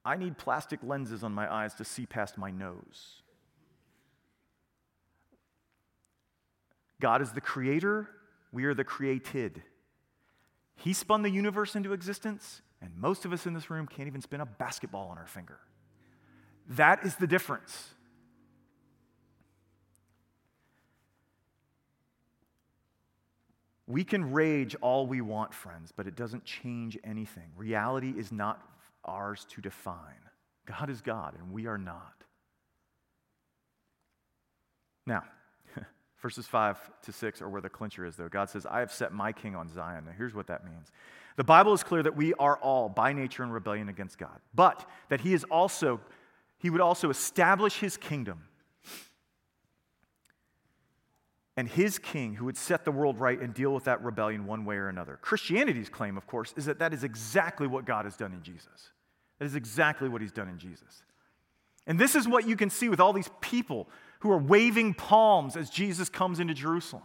I 0.05 0.17
need 0.17 0.39
plastic 0.39 0.81
lenses 0.83 1.25
on 1.25 1.33
my 1.33 1.53
eyes 1.53 1.75
to 1.75 1.85
see 1.85 2.07
past 2.07 2.39
my 2.39 2.51
nose. 2.51 3.23
God 7.01 7.23
is 7.23 7.33
the 7.33 7.41
creator 7.41 8.09
We 8.53 8.65
are 8.65 8.75
the 8.75 8.85
created. 8.85 9.63
He 10.77 10.93
spun 10.93 11.23
the 11.23 11.31
universe 11.31 11.75
into 11.75 11.93
existence, 11.93 12.63
and 12.81 12.97
most 12.97 13.25
of 13.25 13.33
us 13.33 13.47
in 13.47 13.55
this 13.55 13.71
room 13.71 13.87
can't 13.87 14.07
even 14.07 14.21
spin 14.21 14.41
a 14.41 14.47
basketball 14.47 15.09
on 15.09 15.19
our 15.19 15.27
finger. 15.27 15.59
That 16.69 17.05
is 17.05 17.17
the 17.17 17.27
difference. 17.27 17.89
We 23.87 24.05
can 24.05 24.33
rage 24.33 24.77
all 24.83 25.07
we 25.07 25.23
want, 25.23 25.55
friends, 25.55 25.93
but 25.97 26.07
it 26.07 26.15
doesn't 26.15 26.45
change 26.45 26.99
anything. 27.03 27.51
Reality 27.57 28.13
is 28.17 28.31
not 28.31 28.63
ours 29.05 29.47
to 29.51 29.63
define. 29.63 30.21
God 30.67 30.91
is 30.91 31.01
God, 31.01 31.35
and 31.39 31.51
we 31.51 31.67
are 31.67 31.79
not. 31.79 32.13
Now, 35.07 35.25
verses 36.21 36.47
5 36.47 36.79
to 37.05 37.13
6 37.13 37.41
are 37.41 37.49
where 37.49 37.63
the 37.63 37.71
clincher 37.71 38.05
is, 38.05 38.17
though. 38.17 38.29
God 38.29 38.51
says, 38.51 38.67
I 38.67 38.81
have 38.81 38.93
set 38.93 39.15
my 39.15 39.33
king 39.33 39.57
on 39.57 39.71
Zion. 39.71 40.05
Now, 40.05 40.13
here's 40.15 40.35
what 40.35 40.49
that 40.49 40.67
means 40.67 40.93
the 41.39 41.45
Bible 41.45 41.73
is 41.73 41.83
clear 41.83 42.03
that 42.03 42.17
we 42.17 42.35
are 42.35 42.59
all, 42.59 42.91
by 42.91 43.15
nature, 43.15 43.45
in 43.45 43.51
rebellion 43.51 43.89
against 43.89 44.19
God, 44.19 44.41
but 44.55 44.85
that 45.09 45.23
He 45.23 45.33
is 45.33 45.45
also, 45.45 46.01
He 46.59 46.69
would 46.69 46.81
also 46.81 47.09
establish 47.09 47.79
His 47.79 47.97
kingdom 47.97 48.43
and 51.59 51.69
his 51.69 51.99
king 51.99 52.37
who 52.37 52.45
would 52.45 52.57
set 52.57 52.85
the 52.85 52.93
world 52.93 53.19
right 53.19 53.41
and 53.41 53.53
deal 53.53 53.75
with 53.75 53.83
that 53.83 54.01
rebellion 54.05 54.47
one 54.47 54.65
way 54.65 54.77
or 54.77 54.89
another. 54.89 55.19
Christianity's 55.21 55.89
claim, 55.89 56.17
of 56.17 56.25
course, 56.25 56.55
is 56.57 56.67
that 56.67 56.79
that 56.79 56.95
is 56.95 57.03
exactly 57.03 57.67
what 57.67 57.85
God 57.85 58.05
has 58.05 58.17
done 58.17 58.33
in 58.33 58.45
Jesus. 58.45 58.93
That 59.41 59.47
is 59.47 59.57
exactly 59.57 60.09
what 60.09 60.21
he's 60.21 60.31
done 60.31 60.49
in 60.49 60.57
Jesus. 60.57 61.03
And 61.85 61.99
this 61.99 62.15
is 62.15 62.29
what 62.29 62.47
you 62.47 62.55
can 62.55 62.71
see 62.71 62.89
with 62.89 63.01
all 63.01 63.13
these 63.13 63.31
people 63.41 63.89
who 64.21 64.31
are 64.31 64.39
waving 64.39 64.95
palms 64.95 65.57
as 65.57 65.69
Jesus 65.69 66.09
comes 66.09 66.39
into 66.39 66.55
Jerusalem. 66.55 67.03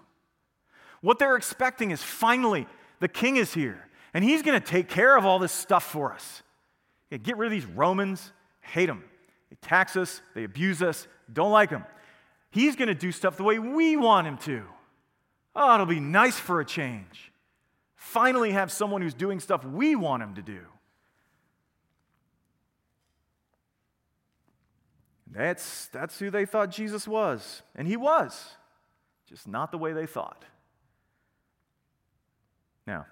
What 1.01 1.17
they're 1.17 1.35
expecting 1.35 1.89
is 1.89 2.03
finally 2.03 2.67
the 2.99 3.07
king 3.07 3.37
is 3.37 3.55
here 3.55 3.87
and 4.13 4.23
he's 4.23 4.41
going 4.41 4.59
to 4.59 4.65
take 4.65 4.87
care 4.87 5.17
of 5.17 5.25
all 5.25 5.39
this 5.39 5.51
stuff 5.51 5.83
for 5.83 6.13
us. 6.13 6.43
get 7.09 7.37
rid 7.37 7.47
of 7.47 7.51
these 7.51 7.65
Romans, 7.65 8.31
hate 8.61 8.85
them. 8.85 9.03
They 9.49 9.57
tax 9.61 9.95
us, 9.95 10.21
they 10.35 10.43
abuse 10.43 10.81
us, 10.81 11.07
don't 11.31 11.51
like 11.51 11.69
them. 11.69 11.85
He's 12.51 12.75
going 12.75 12.87
to 12.87 12.95
do 12.95 13.11
stuff 13.11 13.37
the 13.37 13.43
way 13.43 13.57
we 13.57 13.97
want 13.97 14.27
him 14.27 14.37
to. 14.39 14.63
Oh, 15.55 15.73
it'll 15.73 15.85
be 15.85 15.99
nice 15.99 16.39
for 16.39 16.59
a 16.59 16.65
change. 16.65 17.31
Finally, 17.95 18.51
have 18.51 18.71
someone 18.71 19.01
who's 19.01 19.13
doing 19.13 19.39
stuff 19.39 19.65
we 19.65 19.95
want 19.95 20.21
him 20.21 20.35
to 20.35 20.41
do. 20.41 20.59
That's, 25.31 25.87
that's 25.87 26.19
who 26.19 26.29
they 26.29 26.45
thought 26.45 26.69
Jesus 26.69 27.07
was. 27.07 27.63
And 27.75 27.87
he 27.87 27.97
was, 27.97 28.51
just 29.27 29.47
not 29.47 29.71
the 29.71 29.79
way 29.79 29.93
they 29.93 30.05
thought. 30.05 30.45
Now, 32.85 33.07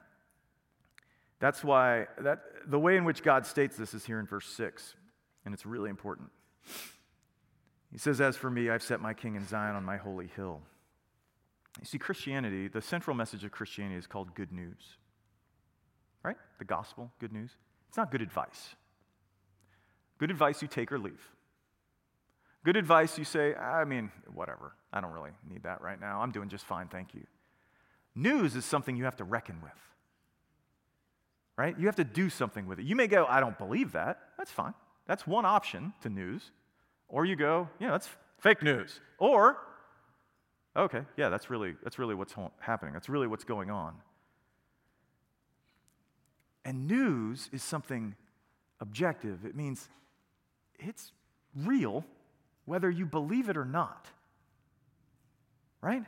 that's 1.42 1.64
why 1.64 2.06
that, 2.20 2.44
the 2.68 2.80
way 2.80 2.96
in 2.96 3.04
which 3.04 3.24
God 3.24 3.48
states 3.48 3.76
this 3.76 3.96
is 3.96 4.06
here 4.06 4.20
in 4.20 4.28
verse 4.28 4.46
6, 4.46 4.96
and 5.44 5.54
it's 5.54 5.66
really 5.66 5.90
important. 5.90 6.30
He 7.92 7.98
says, 7.98 8.22
As 8.22 8.38
for 8.38 8.50
me, 8.50 8.70
I've 8.70 8.84
set 8.84 9.02
my 9.02 9.16
king 9.16 9.36
in 9.36 9.46
Zion 9.48 9.76
on 9.76 9.84
my 9.84 9.98
holy 9.98 10.28
hill. 10.28 10.62
You 11.80 11.86
see, 11.86 11.98
Christianity, 11.98 12.68
the 12.68 12.82
central 12.82 13.16
message 13.16 13.44
of 13.44 13.52
Christianity 13.52 13.98
is 13.98 14.06
called 14.06 14.36
good 14.36 14.52
news. 14.52 14.98
Right? 16.24 16.38
The 16.60 16.66
gospel, 16.66 17.12
good 17.20 17.34
news. 17.34 17.50
It's 17.90 17.98
not 17.98 18.12
good 18.12 18.22
advice. 18.22 18.76
Good 20.20 20.30
advice 20.30 20.62
you 20.62 20.68
take 20.68 20.92
or 20.92 21.00
leave. 21.00 21.22
Good 22.64 22.78
advice 22.78 23.18
you 23.18 23.26
say, 23.26 23.56
I 23.56 23.84
mean, 23.86 24.12
whatever. 24.32 24.74
I 24.94 25.02
don't 25.02 25.12
really 25.12 25.32
need 25.50 25.64
that 25.64 25.82
right 25.82 26.00
now. 26.00 26.22
I'm 26.22 26.32
doing 26.32 26.50
just 26.50 26.66
fine, 26.66 26.88
thank 26.88 27.16
you. 27.16 27.26
News 28.14 28.56
is 28.56 28.64
something 28.64 28.96
you 28.96 29.06
have 29.06 29.16
to 29.16 29.24
reckon 29.24 29.60
with. 29.64 29.72
Right? 31.62 31.78
You 31.78 31.86
have 31.86 31.98
to 31.98 32.04
do 32.04 32.28
something 32.32 32.66
with 32.66 32.80
it. 32.80 32.86
You 32.86 32.96
may 32.96 33.06
go, 33.06 33.28
I 33.30 33.40
don't 33.40 33.56
believe 33.56 33.92
that. 33.92 34.18
That's 34.36 34.50
fine. 34.50 34.74
That's 35.06 35.28
one 35.28 35.46
option 35.46 35.94
to 36.02 36.10
news. 36.10 36.50
Or 37.08 37.24
you 37.24 37.36
go, 37.36 37.70
yeah, 37.80 37.92
that's 37.92 38.10
fake 38.40 38.64
news. 38.64 39.00
Or, 39.20 39.60
okay, 40.76 41.04
yeah, 41.18 41.30
that's 41.30 41.52
really, 41.52 41.76
that's 41.84 42.00
really 42.00 42.16
what's 42.16 42.34
happening. 42.62 42.94
That's 42.94 43.10
really 43.10 43.28
what's 43.28 43.44
going 43.44 43.70
on. 43.70 43.94
And 46.66 46.88
news 46.88 47.48
is 47.54 47.62
something 47.62 48.16
objective. 48.80 49.46
It 49.46 49.56
means 49.56 49.88
it's 50.80 51.12
real 51.56 52.04
whether 52.66 52.90
you 52.90 53.06
believe 53.06 53.50
it 53.50 53.58
or 53.58 53.66
not. 53.66 54.08
Right? 55.80 56.06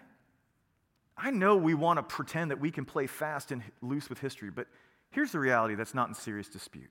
I 1.16 1.30
know 1.30 1.58
we 1.58 1.76
want 1.76 1.98
to 1.98 2.04
pretend 2.04 2.50
that 2.50 2.60
we 2.60 2.72
can 2.72 2.86
play 2.86 3.06
fast 3.06 3.52
and 3.52 3.62
loose 3.84 4.10
with 4.10 4.18
history, 4.18 4.50
but 4.50 4.66
here's 5.13 5.32
the 5.32 5.39
reality 5.39 5.76
that's 5.76 5.93
not 5.93 6.10
in 6.10 6.13
serious 6.13 6.47
dispute. 6.47 6.89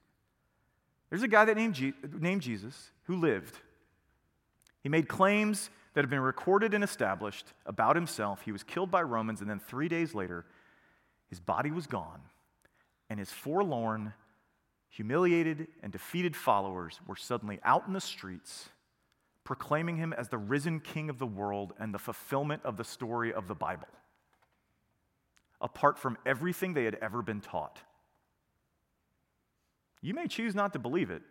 There's 1.11 1.23
a 1.23 1.29
guy 1.29 1.45
that 1.45 1.57
named, 1.57 1.75
Je- 1.75 1.93
named 2.19 2.43
Jesus 2.43 2.91
who 3.05 3.17
lived 3.17 3.59
he 4.83 4.89
made 4.89 5.09
claims 5.09 5.71
that 5.95 6.03
have 6.03 6.11
been 6.11 6.21
recorded 6.21 6.75
and 6.75 6.83
established 6.83 7.53
about 7.67 7.97
himself. 7.97 8.43
He 8.43 8.53
was 8.53 8.63
killed 8.63 8.91
by 8.91 9.03
Romans, 9.03 9.41
and 9.41 9.49
then 9.49 9.61
three 9.61 9.89
days 9.89 10.15
later, 10.15 10.45
his 11.29 11.41
body 11.41 11.71
was 11.71 11.87
gone, 11.87 12.21
and 13.09 13.19
his 13.19 13.31
forlorn, 13.31 14.13
humiliated, 14.89 15.69
and 15.83 15.93
defeated 15.93 16.35
followers 16.35 17.01
were 17.07 17.17
suddenly 17.17 17.61
out 17.63 17.87
in 17.87 17.93
the 17.93 18.01
streets 18.01 18.71
proclaiming 19.45 19.97
him 19.97 20.13
as 20.13 20.29
the 20.29 20.39
risen 20.39 20.79
king 20.79 21.11
of 21.11 21.19
the 21.19 21.27
world 21.27 21.73
and 21.79 21.93
the 21.93 21.99
fulfillment 21.99 22.63
of 22.65 22.77
the 22.77 22.85
story 22.85 23.33
of 23.33 23.49
the 23.49 23.55
Bible, 23.55 23.89
apart 25.61 25.99
from 25.99 26.17
everything 26.25 26.75
they 26.75 26.85
had 26.85 26.95
ever 26.97 27.23
been 27.23 27.41
taught. 27.41 27.81
You 30.03 30.15
may 30.15 30.27
choose 30.27 30.55
not 30.55 30.73
to 30.73 30.81
believe 30.81 31.11
it, 31.11 31.23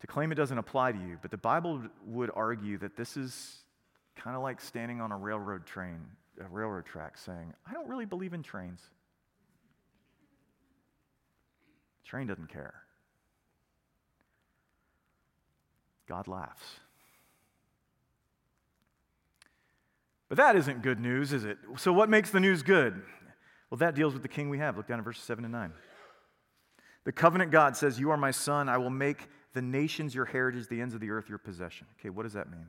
to 0.00 0.06
claim 0.06 0.32
it 0.32 0.34
doesn't 0.34 0.58
apply 0.58 0.92
to 0.92 0.98
you, 0.98 1.18
but 1.22 1.30
the 1.30 1.38
Bible 1.38 1.82
would 2.04 2.30
argue 2.34 2.76
that 2.78 2.96
this 2.96 3.16
is 3.16 3.58
kind 4.16 4.36
of 4.36 4.42
like 4.42 4.60
standing 4.60 5.00
on 5.00 5.12
a 5.12 5.16
railroad 5.16 5.64
train, 5.64 6.00
a 6.40 6.48
railroad 6.48 6.86
track, 6.86 7.16
saying, 7.16 7.54
I 7.68 7.72
don't 7.72 7.88
really 7.88 8.04
believe 8.04 8.32
in 8.32 8.42
trains. 8.42 8.80
Train 12.04 12.26
doesn't 12.26 12.48
care. 12.48 12.74
God 16.08 16.26
laughs. 16.26 16.80
But 20.28 20.38
that 20.38 20.56
isn't 20.56 20.82
good 20.82 20.98
news, 20.98 21.32
is 21.32 21.44
it? 21.44 21.58
So, 21.76 21.92
what 21.92 22.08
makes 22.08 22.30
the 22.30 22.40
news 22.40 22.62
good? 22.62 23.00
Well, 23.68 23.78
that 23.78 23.94
deals 23.94 24.14
with 24.14 24.22
the 24.22 24.28
king 24.28 24.48
we 24.48 24.58
have. 24.58 24.76
Look 24.76 24.88
down 24.88 24.98
at 24.98 25.04
verses 25.04 25.22
7 25.22 25.44
and 25.44 25.52
9. 25.52 25.72
The 27.10 27.14
covenant 27.14 27.50
God 27.50 27.76
says, 27.76 27.98
You 27.98 28.12
are 28.12 28.16
my 28.16 28.30
son. 28.30 28.68
I 28.68 28.78
will 28.78 28.88
make 28.88 29.26
the 29.52 29.60
nations 29.60 30.14
your 30.14 30.26
heritage, 30.26 30.68
the 30.68 30.80
ends 30.80 30.94
of 30.94 31.00
the 31.00 31.10
earth 31.10 31.28
your 31.28 31.38
possession. 31.38 31.88
Okay, 31.98 32.08
what 32.08 32.22
does 32.22 32.34
that 32.34 32.48
mean? 32.52 32.68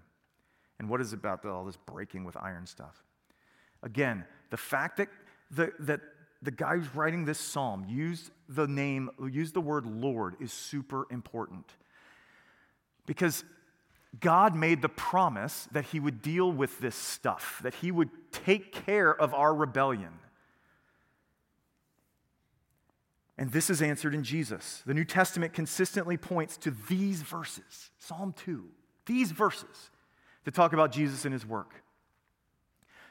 And 0.79 0.89
what 0.89 0.99
is 0.99 1.13
about 1.13 1.45
all 1.45 1.63
this 1.63 1.77
breaking 1.77 2.23
with 2.23 2.35
iron 2.35 2.65
stuff? 2.65 3.03
Again, 3.83 4.25
the 4.49 4.57
fact 4.57 4.97
that 4.97 5.09
the, 5.51 5.71
that 5.81 6.01
the 6.41 6.49
guy 6.49 6.77
who's 6.77 6.95
writing 6.95 7.23
this 7.23 7.37
psalm 7.37 7.85
used 7.87 8.31
the 8.49 8.65
name, 8.65 9.11
used 9.31 9.53
the 9.53 9.61
word 9.61 9.85
Lord 9.85 10.37
is 10.39 10.51
super 10.51 11.05
important. 11.11 11.67
Because 13.05 13.43
God 14.19 14.55
made 14.55 14.81
the 14.81 14.89
promise 14.89 15.67
that 15.71 15.85
he 15.85 15.99
would 15.99 16.23
deal 16.23 16.51
with 16.51 16.79
this 16.79 16.95
stuff, 16.95 17.59
that 17.61 17.75
he 17.75 17.91
would 17.91 18.09
take 18.31 18.71
care 18.71 19.13
of 19.13 19.35
our 19.35 19.53
rebellion. 19.53 20.13
And 23.37 23.51
this 23.51 23.69
is 23.69 23.81
answered 23.81 24.13
in 24.13 24.23
Jesus. 24.23 24.83
The 24.85 24.93
New 24.93 25.05
Testament 25.05 25.53
consistently 25.53 26.17
points 26.17 26.57
to 26.57 26.71
these 26.89 27.21
verses, 27.21 27.91
Psalm 27.97 28.33
2, 28.45 28.65
these 29.05 29.31
verses, 29.31 29.89
to 30.45 30.51
talk 30.51 30.73
about 30.73 30.91
Jesus 30.91 31.25
and 31.25 31.33
his 31.33 31.45
work. 31.45 31.83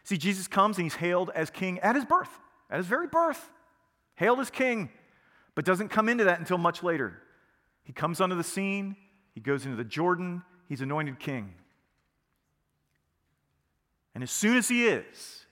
See, 0.04 0.16
Jesus 0.16 0.46
comes 0.46 0.76
and 0.76 0.85
he's 0.85 0.94
hailed 0.94 1.30
as 1.35 1.50
king 1.50 1.78
at 1.80 1.94
his 1.94 2.04
birth, 2.04 2.30
at 2.70 2.78
his 2.78 2.87
very 2.87 3.06
birth, 3.06 3.50
hailed 4.14 4.40
as 4.40 4.50
king, 4.50 4.90
but 5.54 5.64
doesn't 5.64 5.88
come 5.88 6.09
into 6.09 6.24
that 6.24 6.38
until 6.38 6.59
much 6.59 6.83
later. 6.83 7.20
He 7.83 7.92
comes 7.92 8.20
onto 8.20 8.37
the 8.37 8.44
scene, 8.44 8.96
he 9.35 9.40
goes 9.40 9.64
into 9.64 9.76
the 9.76 9.85
Jordan, 9.85 10.42
he's 10.68 10.80
anointed 10.80 11.18
king. 11.18 11.54
And 14.14 14.22
as 14.22 14.30
soon 14.30 14.56
as 14.56 14.68
he 14.68 14.87
is, 14.87 15.46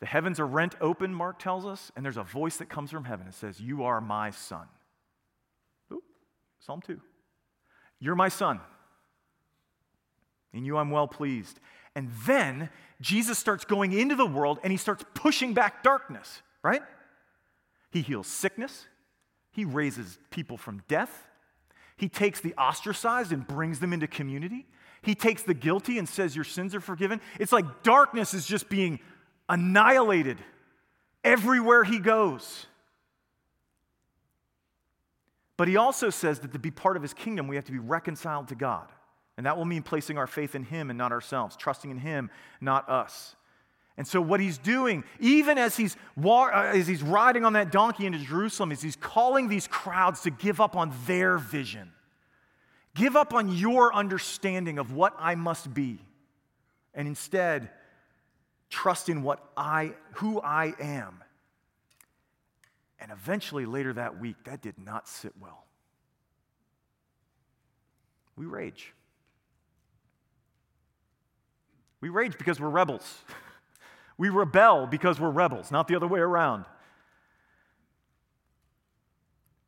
the 0.00 0.06
heavens 0.06 0.40
are 0.40 0.46
rent 0.46 0.74
open, 0.80 1.14
Mark 1.14 1.38
tells 1.38 1.64
us, 1.64 1.92
and 1.96 2.04
there's 2.04 2.16
a 2.16 2.22
voice 2.22 2.56
that 2.58 2.68
comes 2.68 2.90
from 2.90 3.04
heaven. 3.04 3.26
It 3.26 3.34
says, 3.34 3.60
You 3.60 3.84
are 3.84 4.00
my 4.00 4.30
son. 4.30 4.66
Ooh, 5.92 6.02
Psalm 6.58 6.80
2. 6.82 7.00
You're 8.00 8.16
my 8.16 8.28
son. 8.28 8.60
In 10.52 10.64
you 10.64 10.76
I'm 10.76 10.90
well 10.90 11.08
pleased. 11.08 11.58
And 11.94 12.10
then 12.26 12.70
Jesus 13.00 13.38
starts 13.38 13.64
going 13.64 13.92
into 13.92 14.14
the 14.14 14.26
world 14.26 14.58
and 14.62 14.72
he 14.72 14.76
starts 14.76 15.04
pushing 15.14 15.54
back 15.54 15.82
darkness, 15.82 16.42
right? 16.62 16.82
He 17.90 18.02
heals 18.02 18.26
sickness, 18.26 18.86
he 19.52 19.64
raises 19.64 20.18
people 20.30 20.56
from 20.56 20.82
death, 20.88 21.28
he 21.96 22.08
takes 22.08 22.40
the 22.40 22.54
ostracized 22.54 23.32
and 23.32 23.46
brings 23.46 23.78
them 23.78 23.92
into 23.92 24.06
community. 24.08 24.66
He 25.02 25.14
takes 25.14 25.42
the 25.42 25.54
guilty 25.54 25.98
and 25.98 26.08
says, 26.08 26.34
Your 26.34 26.44
sins 26.44 26.74
are 26.74 26.80
forgiven. 26.80 27.20
It's 27.38 27.52
like 27.52 27.82
darkness 27.82 28.34
is 28.34 28.46
just 28.46 28.68
being 28.68 29.00
annihilated 29.48 30.38
everywhere 31.22 31.84
he 31.84 31.98
goes. 31.98 32.66
But 35.56 35.68
he 35.68 35.76
also 35.76 36.10
says 36.10 36.40
that 36.40 36.52
to 36.52 36.58
be 36.58 36.70
part 36.70 36.96
of 36.96 37.02
his 37.02 37.14
kingdom, 37.14 37.46
we 37.46 37.56
have 37.56 37.64
to 37.66 37.72
be 37.72 37.78
reconciled 37.78 38.48
to 38.48 38.54
God. 38.54 38.88
And 39.36 39.46
that 39.46 39.56
will 39.56 39.64
mean 39.64 39.82
placing 39.82 40.18
our 40.18 40.26
faith 40.26 40.54
in 40.54 40.64
him 40.64 40.90
and 40.90 40.98
not 40.98 41.12
ourselves, 41.12 41.56
trusting 41.56 41.90
in 41.90 41.98
him, 41.98 42.30
not 42.60 42.88
us. 42.88 43.36
And 43.96 44.06
so, 44.06 44.20
what 44.20 44.40
he's 44.40 44.58
doing, 44.58 45.04
even 45.20 45.56
as 45.56 45.76
he's, 45.76 45.96
uh, 46.24 46.48
as 46.50 46.88
he's 46.88 47.02
riding 47.02 47.44
on 47.44 47.52
that 47.52 47.70
donkey 47.70 48.06
into 48.06 48.18
Jerusalem, 48.18 48.72
is 48.72 48.82
he's 48.82 48.96
calling 48.96 49.48
these 49.48 49.68
crowds 49.68 50.22
to 50.22 50.30
give 50.30 50.60
up 50.60 50.74
on 50.74 50.92
their 51.06 51.38
vision. 51.38 51.92
Give 52.96 53.14
up 53.16 53.32
on 53.34 53.54
your 53.54 53.94
understanding 53.94 54.78
of 54.78 54.92
what 54.92 55.14
I 55.18 55.36
must 55.36 55.72
be. 55.72 56.00
And 56.92 57.06
instead, 57.06 57.70
trust 58.74 59.08
in 59.08 59.22
what 59.22 59.38
I, 59.56 59.92
who 60.14 60.40
I 60.40 60.74
am. 60.80 61.22
And 62.98 63.12
eventually, 63.12 63.66
later 63.66 63.92
that 63.92 64.18
week, 64.18 64.36
that 64.44 64.62
did 64.62 64.78
not 64.78 65.08
sit 65.08 65.32
well. 65.40 65.64
We 68.36 68.46
rage. 68.46 68.92
We 72.00 72.08
rage 72.08 72.36
because 72.36 72.60
we're 72.60 72.68
rebels. 72.68 73.18
We 74.16 74.28
rebel 74.28 74.86
because 74.86 75.18
we're 75.18 75.30
rebels, 75.30 75.72
not 75.72 75.88
the 75.88 75.96
other 75.96 76.06
way 76.06 76.20
around. 76.20 76.66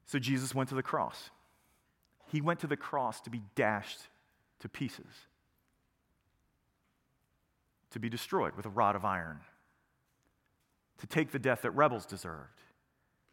So 0.04 0.20
Jesus 0.20 0.54
went 0.54 0.68
to 0.68 0.76
the 0.76 0.84
cross. 0.84 1.30
He 2.28 2.40
went 2.40 2.60
to 2.60 2.68
the 2.68 2.76
cross 2.76 3.20
to 3.22 3.30
be 3.30 3.42
dashed 3.56 3.98
to 4.60 4.68
pieces, 4.68 5.26
to 7.96 8.00
be 8.00 8.10
destroyed 8.10 8.54
with 8.54 8.66
a 8.66 8.68
rod 8.68 8.94
of 8.94 9.06
iron, 9.06 9.40
to 10.98 11.06
take 11.06 11.32
the 11.32 11.38
death 11.38 11.62
that 11.62 11.70
rebels 11.70 12.04
deserved, 12.04 12.60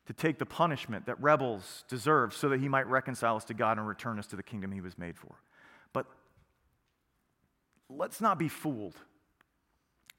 to 0.06 0.14
take 0.14 0.40
the 0.40 0.46
punishment 0.46 1.06
that 1.06 1.22
rebels 1.22 1.84
deserved 1.90 2.34
so 2.34 2.48
that 2.48 2.62
he 2.62 2.70
might 2.70 2.88
reconcile 2.88 3.36
us 3.36 3.44
to 3.44 3.54
God 3.54 3.78
and 3.78 3.86
return 3.86 4.18
us 4.18 4.28
to 4.28 4.38
the 4.38 4.44
kingdom 4.44 4.72
he 4.72 4.80
was 4.80 4.98
made 4.98 5.18
for. 5.18 5.36
But 5.92 6.06
let's 7.90 8.22
not 8.22 8.40
be 8.40 8.48
fooled 8.48 8.96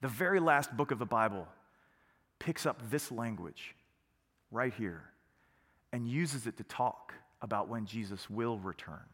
the 0.02 0.08
very 0.08 0.40
last 0.40 0.76
book 0.76 0.90
of 0.90 0.98
the 0.98 1.06
Bible 1.06 1.48
picks 2.38 2.66
up 2.66 2.90
this 2.90 3.10
language 3.10 3.74
right 4.50 4.74
here 4.74 5.04
and 5.90 6.06
uses 6.06 6.46
it 6.46 6.58
to 6.58 6.64
talk 6.64 7.14
about 7.40 7.70
when 7.70 7.86
Jesus 7.86 8.28
will 8.28 8.58
return 8.58 9.08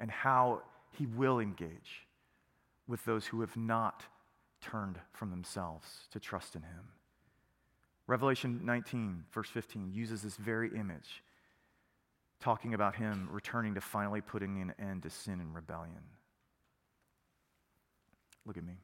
and 0.00 0.10
how 0.10 0.62
he 0.90 1.06
will 1.06 1.38
engage 1.38 2.08
with 2.88 3.04
those 3.04 3.26
who 3.26 3.40
have 3.40 3.56
not 3.56 4.02
turned 4.64 4.98
from 5.12 5.30
themselves 5.30 5.86
to 6.10 6.18
trust 6.18 6.56
in 6.56 6.62
him. 6.62 6.88
Revelation 8.06 8.60
19, 8.64 9.24
verse 9.32 9.48
15, 9.48 9.92
uses 9.92 10.22
this 10.22 10.36
very 10.36 10.70
image, 10.76 11.22
talking 12.40 12.74
about 12.74 12.96
him 12.96 13.28
returning 13.30 13.74
to 13.74 13.80
finally 13.80 14.20
putting 14.20 14.60
an 14.62 14.74
end 14.78 15.02
to 15.02 15.10
sin 15.10 15.40
and 15.40 15.54
rebellion. 15.54 16.02
Look 18.46 18.56
at 18.56 18.64
me. 18.64 18.74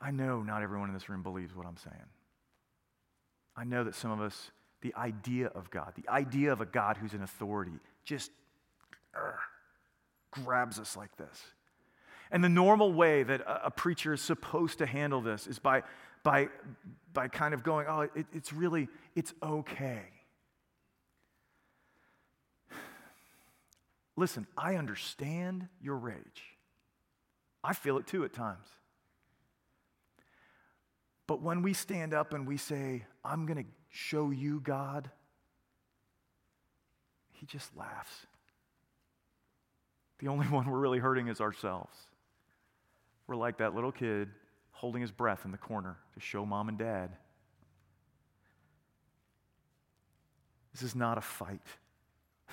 I 0.00 0.10
know 0.10 0.42
not 0.42 0.62
everyone 0.62 0.88
in 0.88 0.94
this 0.94 1.08
room 1.08 1.22
believes 1.22 1.54
what 1.54 1.66
I'm 1.66 1.76
saying. 1.76 1.96
I 3.56 3.64
know 3.64 3.84
that 3.84 3.94
some 3.94 4.10
of 4.10 4.20
us, 4.20 4.50
the 4.80 4.94
idea 4.94 5.48
of 5.48 5.70
God, 5.70 5.92
the 5.96 6.10
idea 6.10 6.52
of 6.52 6.60
a 6.60 6.66
God 6.66 6.96
who's 6.96 7.14
an 7.14 7.22
authority, 7.22 7.72
just 8.04 8.30
uh, 9.14 9.32
grabs 10.30 10.78
us 10.78 10.96
like 10.96 11.16
this. 11.16 11.42
And 12.30 12.44
the 12.44 12.48
normal 12.48 12.92
way 12.92 13.22
that 13.22 13.42
a, 13.46 13.70
preacher 13.70 14.12
is 14.12 14.20
supposed 14.20 14.78
to 14.78 14.86
handle 14.86 15.20
this 15.20 15.46
is 15.46 15.58
by, 15.58 15.82
by, 16.22 16.48
by 17.14 17.28
kind 17.28 17.54
of 17.54 17.62
going, 17.62 17.86
oh, 17.88 18.02
it, 18.02 18.26
it's 18.32 18.52
really, 18.52 18.88
it's 19.14 19.32
okay. 19.42 20.02
Listen, 24.16 24.46
I 24.56 24.74
understand 24.74 25.68
your 25.80 25.96
rage. 25.96 26.56
I 27.62 27.72
feel 27.72 27.98
it 27.98 28.06
too 28.06 28.24
at 28.24 28.32
times. 28.32 28.66
But 31.26 31.40
when 31.40 31.62
we 31.62 31.72
stand 31.72 32.14
up 32.14 32.32
and 32.34 32.46
we 32.46 32.56
say, 32.56 33.04
I'm 33.24 33.46
going 33.46 33.62
to 33.62 33.70
show 33.90 34.30
you 34.30 34.60
God, 34.60 35.10
he 37.32 37.46
just 37.46 37.76
laughs. 37.76 38.26
The 40.18 40.28
only 40.28 40.46
one 40.48 40.68
we're 40.68 40.78
really 40.78 40.98
hurting 40.98 41.28
is 41.28 41.40
ourselves. 41.40 41.96
We're 43.28 43.36
like 43.36 43.58
that 43.58 43.74
little 43.74 43.92
kid 43.92 44.30
holding 44.72 45.02
his 45.02 45.12
breath 45.12 45.44
in 45.44 45.52
the 45.52 45.58
corner 45.58 45.96
to 46.14 46.20
show 46.20 46.44
mom 46.44 46.68
and 46.68 46.78
dad. 46.78 47.10
This 50.72 50.82
is 50.82 50.96
not 50.96 51.18
a 51.18 51.22
fight. 51.22 51.62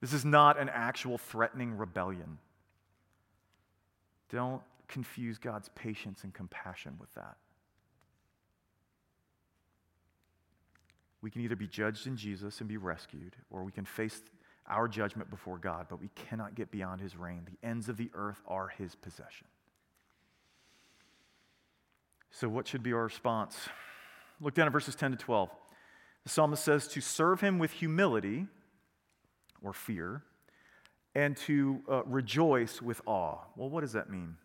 This 0.00 0.14
is 0.14 0.24
not 0.24 0.58
an 0.58 0.70
actual 0.70 1.18
threatening 1.18 1.76
rebellion. 1.76 2.38
Don't 4.30 4.62
confuse 4.88 5.36
God's 5.36 5.68
patience 5.74 6.24
and 6.24 6.32
compassion 6.32 6.96
with 6.98 7.12
that. 7.16 7.36
We 11.20 11.30
can 11.30 11.42
either 11.42 11.54
be 11.54 11.66
judged 11.66 12.06
in 12.06 12.16
Jesus 12.16 12.60
and 12.60 12.68
be 12.68 12.78
rescued, 12.78 13.36
or 13.50 13.62
we 13.62 13.72
can 13.72 13.84
face 13.84 14.22
our 14.66 14.88
judgment 14.88 15.28
before 15.28 15.58
God, 15.58 15.88
but 15.90 16.00
we 16.00 16.08
cannot 16.14 16.54
get 16.54 16.70
beyond 16.70 17.02
his 17.02 17.14
reign. 17.14 17.42
The 17.44 17.68
ends 17.68 17.90
of 17.90 17.98
the 17.98 18.10
earth 18.14 18.40
are 18.46 18.68
his 18.68 18.94
possession. 18.94 19.48
So, 22.30 22.48
what 22.48 22.68
should 22.68 22.82
be 22.82 22.92
our 22.92 23.04
response? 23.04 23.56
Look 24.40 24.54
down 24.54 24.66
at 24.66 24.72
verses 24.72 24.94
10 24.94 25.12
to 25.12 25.16
12. 25.16 25.50
The 26.24 26.30
psalmist 26.30 26.64
says 26.64 26.88
to 26.88 27.00
serve 27.00 27.40
him 27.40 27.58
with 27.58 27.72
humility 27.72 28.46
or 29.62 29.72
fear 29.72 30.22
and 31.14 31.36
to 31.36 31.82
uh, 31.90 32.04
rejoice 32.04 32.80
with 32.80 33.00
awe. 33.06 33.38
Well, 33.56 33.68
what 33.68 33.80
does 33.80 33.92
that 33.92 34.10
mean? 34.10 34.36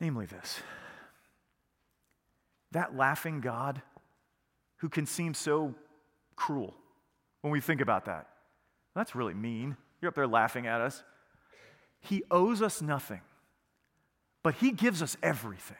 Namely, 0.00 0.26
this 0.26 0.60
that 2.72 2.96
laughing 2.96 3.40
God 3.40 3.82
who 4.76 4.88
can 4.88 5.04
seem 5.04 5.34
so 5.34 5.74
cruel 6.36 6.74
when 7.40 7.50
we 7.50 7.60
think 7.60 7.80
about 7.80 8.04
that. 8.04 8.28
That's 8.94 9.14
really 9.14 9.34
mean. 9.34 9.76
You're 10.00 10.10
up 10.10 10.14
there 10.14 10.26
laughing 10.26 10.66
at 10.66 10.80
us. 10.80 11.02
He 12.00 12.22
owes 12.30 12.62
us 12.62 12.80
nothing, 12.80 13.20
but 14.42 14.54
He 14.54 14.72
gives 14.72 15.02
us 15.02 15.16
everything. 15.22 15.76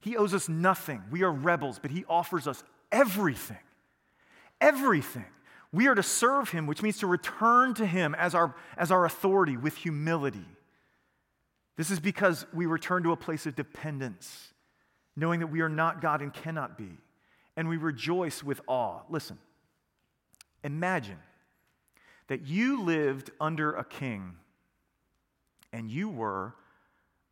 He 0.00 0.16
owes 0.16 0.34
us 0.34 0.48
nothing. 0.48 1.02
We 1.10 1.22
are 1.22 1.32
rebels, 1.32 1.78
but 1.78 1.90
He 1.90 2.04
offers 2.08 2.46
us 2.46 2.62
everything. 2.90 3.58
Everything. 4.60 5.26
We 5.72 5.86
are 5.86 5.94
to 5.94 6.02
serve 6.02 6.50
Him, 6.50 6.66
which 6.66 6.82
means 6.82 6.98
to 6.98 7.06
return 7.06 7.74
to 7.74 7.86
Him 7.86 8.14
as 8.14 8.34
our, 8.34 8.54
as 8.76 8.90
our 8.90 9.04
authority 9.04 9.56
with 9.56 9.76
humility. 9.76 10.46
This 11.76 11.90
is 11.90 12.00
because 12.00 12.44
we 12.52 12.66
return 12.66 13.02
to 13.04 13.12
a 13.12 13.16
place 13.16 13.46
of 13.46 13.56
dependence, 13.56 14.52
knowing 15.16 15.40
that 15.40 15.46
we 15.46 15.60
are 15.60 15.68
not 15.68 16.02
God 16.02 16.20
and 16.20 16.32
cannot 16.32 16.76
be 16.76 16.98
and 17.56 17.68
we 17.68 17.76
rejoice 17.76 18.42
with 18.42 18.60
awe. 18.66 19.00
Listen, 19.08 19.38
imagine 20.64 21.18
that 22.28 22.46
you 22.46 22.82
lived 22.82 23.30
under 23.40 23.72
a 23.74 23.84
king 23.84 24.36
and 25.72 25.90
you 25.90 26.08
were 26.08 26.54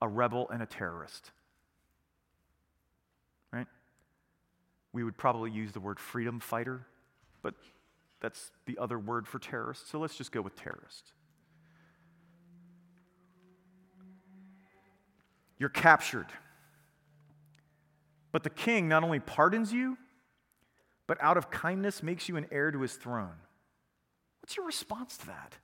a 0.02 0.08
rebel 0.08 0.48
and 0.50 0.62
a 0.62 0.66
terrorist. 0.66 1.30
Right? 3.52 3.66
We 4.92 5.04
would 5.04 5.16
probably 5.16 5.50
use 5.50 5.72
the 5.72 5.80
word 5.80 6.00
freedom 6.00 6.40
fighter, 6.40 6.86
but 7.42 7.54
that's 8.20 8.50
the 8.66 8.78
other 8.78 8.98
word 8.98 9.26
for 9.26 9.38
terrorist, 9.38 9.90
so 9.90 9.98
let's 9.98 10.16
just 10.16 10.32
go 10.32 10.40
with 10.40 10.56
terrorist. 10.56 11.12
You're 15.58 15.68
captured. 15.68 16.26
But 18.32 18.44
the 18.44 18.50
king 18.50 18.88
not 18.88 19.04
only 19.04 19.20
pardons 19.20 19.72
you, 19.72 19.98
but 21.06 21.18
out 21.20 21.36
of 21.36 21.50
kindness 21.50 22.02
makes 22.02 22.28
you 22.28 22.36
an 22.36 22.46
heir 22.50 22.70
to 22.70 22.80
his 22.80 22.94
throne. 22.94 23.34
What's 24.40 24.56
your 24.56 24.64
response 24.64 25.16
to 25.18 25.26
that? 25.26 25.54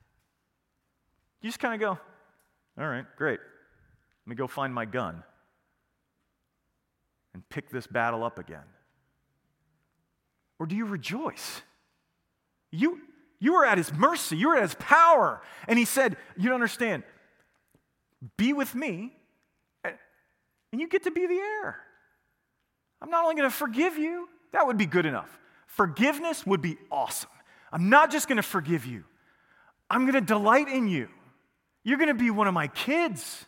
You 1.41 1.49
just 1.49 1.61
kind 1.61 1.75
of 1.75 1.81
go, 1.81 1.99
all 2.79 2.89
right, 2.89 3.05
great. 3.17 3.41
Let 4.27 4.31
me 4.31 4.37
go 4.37 4.47
find 4.49 4.75
my 4.75 4.85
gun 4.85 5.23
and 7.33 7.49
pick 7.49 7.71
this 7.71 7.87
battle 7.87 8.25
up 8.25 8.39
again. 8.39 8.65
Or 10.59 10.67
do 10.67 10.75
you 10.75 10.85
rejoice? 10.85 11.63
You, 12.73 13.01
you 13.39 13.55
are 13.55 13.65
at 13.65 13.79
his 13.79 13.93
mercy, 13.93 14.37
you 14.37 14.49
are 14.51 14.57
at 14.57 14.63
his 14.63 14.75
power. 14.75 15.43
And 15.69 15.79
he 15.79 15.85
said, 15.85 16.17
You 16.37 16.45
don't 16.45 16.55
understand. 16.55 17.05
Be 18.37 18.53
with 18.53 18.75
me, 18.75 19.13
and 19.85 20.81
you 20.81 20.89
get 20.89 21.05
to 21.05 21.11
be 21.11 21.27
the 21.27 21.35
heir. 21.35 21.79
I'm 23.01 23.11
not 23.11 23.25
only 23.25 23.37
going 23.37 23.49
to 23.49 23.55
forgive 23.55 23.99
you, 23.99 24.29
that 24.53 24.67
would 24.67 24.79
be 24.79 24.87
good 24.87 25.07
enough. 25.07 25.39
Forgiveness 25.67 26.47
would 26.47 26.63
be 26.63 26.79
awesome. 26.91 27.31
I'm 27.71 27.91
not 27.91 28.11
just 28.11 28.27
going 28.27 28.37
to 28.37 28.43
forgive 28.43 28.87
you, 28.87 29.05
I'm 29.89 30.03
going 30.03 30.15
to 30.15 30.21
delight 30.21 30.69
in 30.69 30.89
you. 30.89 31.09
You're 31.85 31.99
going 31.99 32.09
to 32.09 32.15
be 32.15 32.31
one 32.31 32.49
of 32.49 32.55
my 32.55 32.67
kids. 32.67 33.47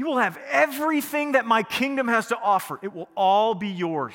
You 0.00 0.06
will 0.06 0.16
have 0.16 0.38
everything 0.50 1.32
that 1.32 1.44
my 1.44 1.62
kingdom 1.62 2.08
has 2.08 2.28
to 2.28 2.38
offer, 2.38 2.78
it 2.80 2.94
will 2.94 3.10
all 3.14 3.54
be 3.54 3.68
yours. 3.68 4.14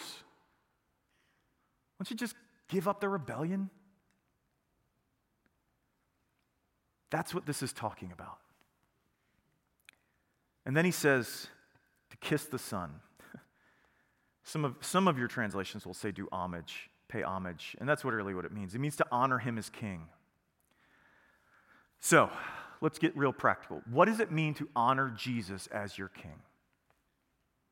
Won't 1.99 2.09
you 2.09 2.17
just 2.17 2.33
give 2.69 2.87
up 2.87 3.01
the 3.01 3.07
rebellion? 3.07 3.69
That's 7.11 7.35
what 7.35 7.45
this 7.45 7.61
is 7.61 7.71
talking 7.71 8.11
about. 8.11 8.39
And 10.65 10.75
then 10.75 10.85
he 10.85 10.91
says 10.91 11.49
to 12.09 12.17
kiss 12.17 12.45
the 12.45 12.57
Son. 12.57 12.89
Some 14.43 14.65
of, 14.65 14.77
some 14.81 15.07
of 15.07 15.19
your 15.19 15.27
translations 15.27 15.85
will 15.85 15.93
say 15.93 16.11
do 16.11 16.27
homage, 16.31 16.89
pay 17.09 17.21
homage. 17.21 17.75
And 17.79 17.87
that's 17.87 18.03
what 18.03 18.15
really 18.15 18.33
what 18.33 18.45
it 18.45 18.51
means. 18.51 18.73
It 18.73 18.79
means 18.79 18.95
to 18.95 19.05
honor 19.11 19.37
him 19.37 19.59
as 19.59 19.69
king. 19.69 20.07
So 21.99 22.31
let's 22.85 22.99
get 22.99 23.17
real 23.17 23.33
practical. 23.33 23.81
What 23.89 24.05
does 24.05 24.19
it 24.19 24.31
mean 24.31 24.53
to 24.53 24.69
honor 24.75 25.11
Jesus 25.17 25.65
as 25.67 25.97
your 25.97 26.07
king? 26.07 26.39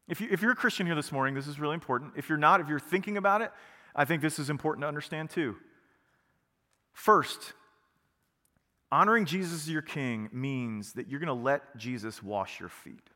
If, 0.07 0.19
you, 0.19 0.27
if 0.31 0.41
you're 0.41 0.53
a 0.53 0.55
Christian 0.55 0.87
here 0.87 0.95
this 0.95 1.11
morning, 1.11 1.35
this 1.35 1.45
is 1.45 1.59
really 1.59 1.75
important. 1.75 2.13
If 2.17 2.29
you're 2.29 2.37
not, 2.39 2.59
if 2.59 2.67
you're 2.67 2.79
thinking 2.79 3.15
about 3.15 3.43
it, 3.43 3.51
I 3.95 4.05
think 4.05 4.23
this 4.23 4.39
is 4.39 4.49
important 4.49 4.81
to 4.81 4.87
understand 4.87 5.29
too. 5.29 5.55
First, 6.93 7.53
honoring 8.91 9.25
Jesus 9.25 9.53
as 9.53 9.69
your 9.69 9.83
king 9.83 10.29
means 10.33 10.93
that 10.93 11.07
you're 11.07 11.19
going 11.19 11.27
to 11.27 11.43
let 11.43 11.77
Jesus 11.77 12.23
wash 12.23 12.59
your 12.59 12.69
feet. 12.69 13.11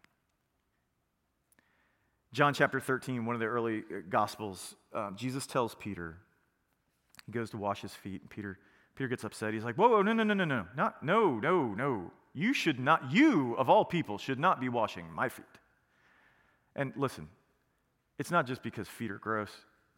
John 2.31 2.53
chapter 2.53 2.79
13, 2.79 3.25
one 3.25 3.35
of 3.35 3.39
the 3.39 3.47
early 3.47 3.79
uh, 3.79 4.01
Gospels, 4.07 4.75
uh, 4.93 5.09
Jesus 5.15 5.47
tells 5.47 5.73
Peter, 5.73 6.17
he 7.25 7.31
goes 7.31 7.49
to 7.49 7.57
wash 7.57 7.81
his 7.81 7.95
feet, 7.95 8.21
and 8.21 8.29
Peter, 8.29 8.59
Peter 8.97 9.07
gets 9.07 9.23
upset. 9.23 9.53
He's 9.53 9.63
like, 9.63 9.75
whoa, 9.75 9.89
whoa, 9.89 10.01
no, 10.01 10.11
no, 10.11 10.23
no, 10.23 10.33
no, 10.33 10.43
no, 10.43 10.65
not, 10.75 11.03
no, 11.03 11.39
no, 11.39 11.73
no. 11.75 12.11
You 12.33 12.53
should 12.53 12.79
not, 12.79 13.11
you 13.11 13.55
of 13.55 13.69
all 13.69 13.85
people 13.85 14.17
should 14.17 14.39
not 14.39 14.59
be 14.59 14.69
washing 14.69 15.11
my 15.11 15.29
feet. 15.29 15.45
And 16.75 16.93
listen, 16.95 17.27
it's 18.17 18.31
not 18.31 18.47
just 18.47 18.63
because 18.63 18.87
feet 18.87 19.11
are 19.11 19.19
gross, 19.19 19.51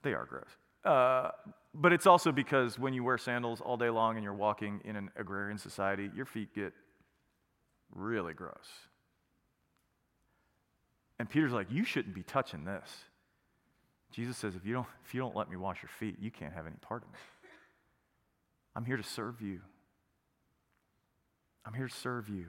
they 0.03 0.13
are 0.13 0.25
gross. 0.25 0.49
Uh, 0.83 1.31
but 1.73 1.93
it's 1.93 2.07
also 2.07 2.31
because 2.31 2.77
when 2.77 2.93
you 2.93 3.03
wear 3.03 3.17
sandals 3.17 3.61
all 3.61 3.77
day 3.77 3.89
long 3.89 4.15
and 4.15 4.23
you're 4.23 4.33
walking 4.33 4.81
in 4.83 4.95
an 4.95 5.11
agrarian 5.15 5.57
society, 5.57 6.09
your 6.15 6.25
feet 6.25 6.53
get 6.53 6.73
really 7.93 8.33
gross. 8.33 8.67
And 11.19 11.29
Peter's 11.29 11.51
like, 11.51 11.67
You 11.69 11.83
shouldn't 11.83 12.15
be 12.15 12.23
touching 12.23 12.65
this. 12.65 12.89
Jesus 14.11 14.37
says, 14.37 14.55
if 14.55 14.65
you, 14.65 14.73
don't, 14.73 14.87
if 15.05 15.13
you 15.13 15.21
don't 15.21 15.35
let 15.35 15.49
me 15.49 15.55
wash 15.55 15.83
your 15.83 15.89
feet, 15.99 16.15
you 16.19 16.31
can't 16.31 16.53
have 16.53 16.65
any 16.65 16.77
part 16.81 17.03
of 17.03 17.09
me. 17.09 17.19
I'm 18.75 18.85
here 18.85 18.97
to 18.97 19.03
serve 19.03 19.41
you. 19.41 19.61
I'm 21.65 21.73
here 21.73 21.87
to 21.87 21.95
serve 21.95 22.29
you. 22.29 22.47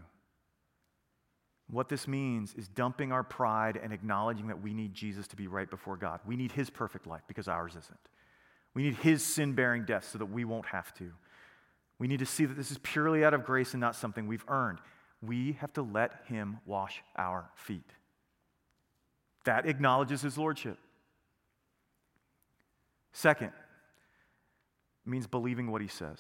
What 1.71 1.89
this 1.89 2.09
means 2.09 2.55
is 2.55 2.67
dumping 2.69 3.13
our 3.13 3.23
pride 3.23 3.79
and 3.81 3.93
acknowledging 3.93 4.49
that 4.49 4.61
we 4.61 4.75
need 4.75 4.93
Jesus 4.93 5.29
to 5.29 5.37
be 5.37 5.47
right 5.47 5.71
before 5.71 5.97
God. 5.97 6.21
We 6.27 6.37
need 6.37 6.53
his 6.53 6.69
perfect 6.69 7.07
life 7.07 7.23
because 7.29 7.47
ours 7.49 7.73
isn't. 7.73 8.09
We 8.75 8.83
need 8.83 8.95
his 8.97 9.23
sin 9.23 9.53
bearing 9.53 9.85
death 9.85 10.09
so 10.11 10.19
that 10.19 10.27
we 10.27 10.45
won't 10.45 10.67
have 10.67 10.93
to. 10.95 11.13
We 11.99 12.09
need 12.09 12.21
to 12.21 12.27
see 12.27 12.47
that 12.47 12.57
this 12.57 12.71
is 12.71 12.79
purely 12.79 13.25
out 13.25 13.35
of 13.35 13.45
grace 13.45 13.73
and 13.75 13.81
not 13.81 13.95
something 13.95 14.27
we've 14.27 14.45
earned. 14.49 14.79
We 15.23 15.53
have 15.61 15.73
to 15.75 15.83
let 15.83 16.23
him 16.27 16.59
wash 16.65 17.03
our 17.17 17.51
feet. 17.55 17.93
That 19.45 19.67
acknowledges 19.67 20.23
his 20.23 20.39
lordship. 20.39 20.79
Second, 23.13 23.53
means 25.07 25.27
believing 25.27 25.71
what 25.71 25.81
he 25.81 25.89
says. 25.89 26.19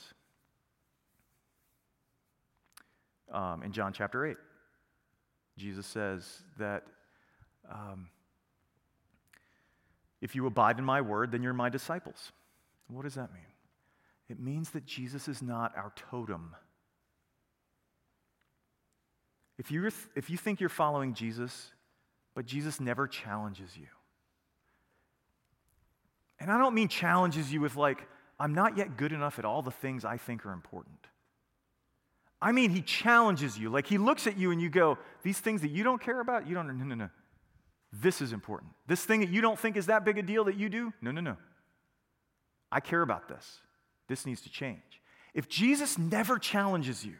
Um, 3.32 3.62
in 3.62 3.72
John 3.72 3.92
chapter 3.92 4.26
8, 4.26 4.36
Jesus 5.56 5.86
says 5.86 6.42
that 6.58 6.84
um, 7.70 8.08
if 10.20 10.34
you 10.34 10.46
abide 10.46 10.78
in 10.78 10.84
my 10.84 11.00
word, 11.00 11.32
then 11.32 11.42
you're 11.42 11.52
my 11.52 11.68
disciples. 11.68 12.32
What 12.88 13.04
does 13.04 13.14
that 13.14 13.32
mean? 13.32 13.42
It 14.28 14.40
means 14.40 14.70
that 14.70 14.84
Jesus 14.84 15.28
is 15.28 15.42
not 15.42 15.76
our 15.76 15.92
totem. 15.96 16.54
If, 19.58 19.70
you 19.70 19.90
if 20.16 20.30
you 20.30 20.36
think 20.36 20.60
you're 20.60 20.68
following 20.68 21.14
Jesus, 21.14 21.72
but 22.34 22.46
Jesus 22.46 22.80
never 22.80 23.06
challenges 23.06 23.76
you. 23.76 23.86
And 26.38 26.50
I 26.50 26.58
don't 26.58 26.74
mean 26.74 26.88
challenges 26.88 27.52
you 27.52 27.60
with, 27.60 27.76
like, 27.76 28.08
I'm 28.40 28.54
not 28.54 28.78
yet 28.78 28.96
good 28.96 29.12
enough 29.12 29.38
at 29.38 29.44
all 29.44 29.60
the 29.60 29.70
things 29.70 30.04
I 30.04 30.16
think 30.16 30.46
are 30.46 30.52
important. 30.52 31.06
I 32.42 32.52
mean, 32.52 32.70
he 32.70 32.80
challenges 32.80 33.58
you. 33.58 33.68
Like, 33.68 33.86
he 33.86 33.98
looks 33.98 34.26
at 34.26 34.38
you 34.38 34.50
and 34.50 34.62
you 34.62 34.70
go, 34.70 34.96
These 35.22 35.38
things 35.38 35.60
that 35.60 35.70
you 35.70 35.84
don't 35.84 36.00
care 36.00 36.20
about, 36.20 36.48
you 36.48 36.54
don't, 36.54 36.66
no, 36.66 36.84
no, 36.84 36.94
no. 36.94 37.10
This 37.92 38.22
is 38.22 38.32
important. 38.32 38.72
This 38.86 39.04
thing 39.04 39.20
that 39.20 39.28
you 39.28 39.42
don't 39.42 39.58
think 39.58 39.76
is 39.76 39.86
that 39.86 40.04
big 40.04 40.16
a 40.16 40.22
deal 40.22 40.44
that 40.44 40.56
you 40.56 40.70
do, 40.70 40.92
no, 41.02 41.10
no, 41.10 41.20
no. 41.20 41.36
I 42.72 42.80
care 42.80 43.02
about 43.02 43.28
this. 43.28 43.60
This 44.08 44.24
needs 44.24 44.40
to 44.42 44.50
change. 44.50 44.80
If 45.34 45.48
Jesus 45.48 45.98
never 45.98 46.38
challenges 46.38 47.04
you, 47.04 47.16